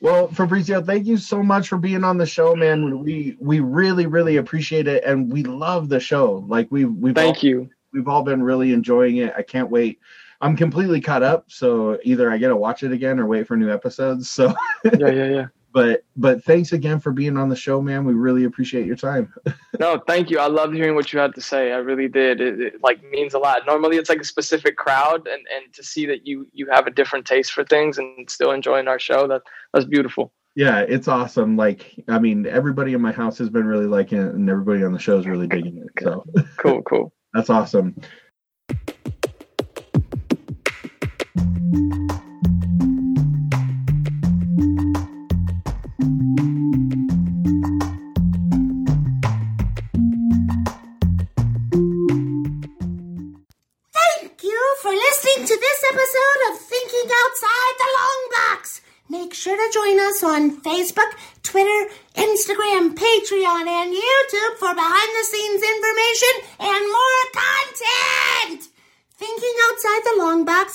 Well 0.00 0.28
fabrizio 0.28 0.82
thank 0.82 1.06
you 1.06 1.16
so 1.16 1.42
much 1.42 1.68
for 1.68 1.78
being 1.78 2.02
on 2.04 2.18
the 2.18 2.26
show 2.26 2.56
man. 2.56 3.00
We 3.00 3.36
we 3.38 3.60
really 3.60 4.06
really 4.06 4.36
appreciate 4.36 4.88
it 4.88 5.04
and 5.04 5.32
we 5.32 5.44
love 5.44 5.88
the 5.88 6.00
show. 6.00 6.44
Like 6.48 6.68
we 6.70 6.84
we've 6.84 7.14
Thank 7.14 7.38
all, 7.38 7.44
you. 7.44 7.70
we've 7.92 8.08
all 8.08 8.22
been 8.22 8.42
really 8.42 8.72
enjoying 8.72 9.18
it. 9.18 9.34
I 9.36 9.42
can't 9.42 9.70
wait. 9.70 10.00
I'm 10.40 10.56
completely 10.56 11.00
caught 11.00 11.22
up 11.22 11.44
so 11.48 11.98
either 12.02 12.30
i 12.30 12.36
get 12.36 12.48
to 12.48 12.56
watch 12.56 12.82
it 12.82 12.92
again 12.92 13.18
or 13.18 13.26
wait 13.26 13.46
for 13.46 13.56
new 13.56 13.72
episodes 13.72 14.30
so. 14.30 14.54
Yeah, 14.84 15.10
yeah, 15.10 15.28
yeah. 15.28 15.46
But 15.76 16.04
but 16.16 16.42
thanks 16.42 16.72
again 16.72 16.98
for 16.98 17.12
being 17.12 17.36
on 17.36 17.50
the 17.50 17.54
show 17.54 17.82
man 17.82 18.04
we 18.04 18.14
really 18.14 18.44
appreciate 18.44 18.86
your 18.86 18.96
time 18.96 19.32
No, 19.78 20.02
thank 20.06 20.30
you. 20.30 20.38
I 20.38 20.46
loved 20.46 20.74
hearing 20.74 20.94
what 20.94 21.12
you 21.12 21.18
had 21.18 21.34
to 21.34 21.40
say. 21.42 21.70
I 21.72 21.76
really 21.76 22.08
did. 22.08 22.40
It, 22.40 22.60
it 22.60 22.74
like 22.82 23.02
means 23.10 23.34
a 23.34 23.38
lot. 23.38 23.66
Normally, 23.66 23.98
it's 23.98 24.08
like 24.08 24.20
a 24.20 24.24
specific 24.24 24.76
crowd, 24.76 25.26
and 25.26 25.44
and 25.54 25.72
to 25.74 25.82
see 25.82 26.06
that 26.06 26.26
you 26.26 26.46
you 26.54 26.66
have 26.70 26.86
a 26.86 26.90
different 26.90 27.26
taste 27.26 27.52
for 27.52 27.62
things 27.62 27.98
and 27.98 28.28
still 28.30 28.52
enjoying 28.52 28.88
our 28.88 28.98
show 28.98 29.26
that 29.28 29.42
that's 29.74 29.84
beautiful. 29.84 30.32
yeah 30.54 30.78
it's 30.80 31.08
awesome 31.08 31.56
like 31.56 31.94
i 32.08 32.18
mean 32.18 32.46
everybody 32.46 32.94
in 32.94 33.02
my 33.02 33.12
house 33.12 33.36
has 33.36 33.50
been 33.50 33.66
really 33.66 33.84
liking 33.86 34.18
it 34.18 34.34
and 34.34 34.48
everybody 34.48 34.82
on 34.82 34.92
the 34.92 34.98
show 34.98 35.18
is 35.18 35.26
really 35.26 35.46
digging 35.46 35.76
it 35.76 35.88
so 36.02 36.24
Cool, 36.56 36.80
cool. 36.82 37.12
that's 37.34 37.50
awesome 37.50 37.94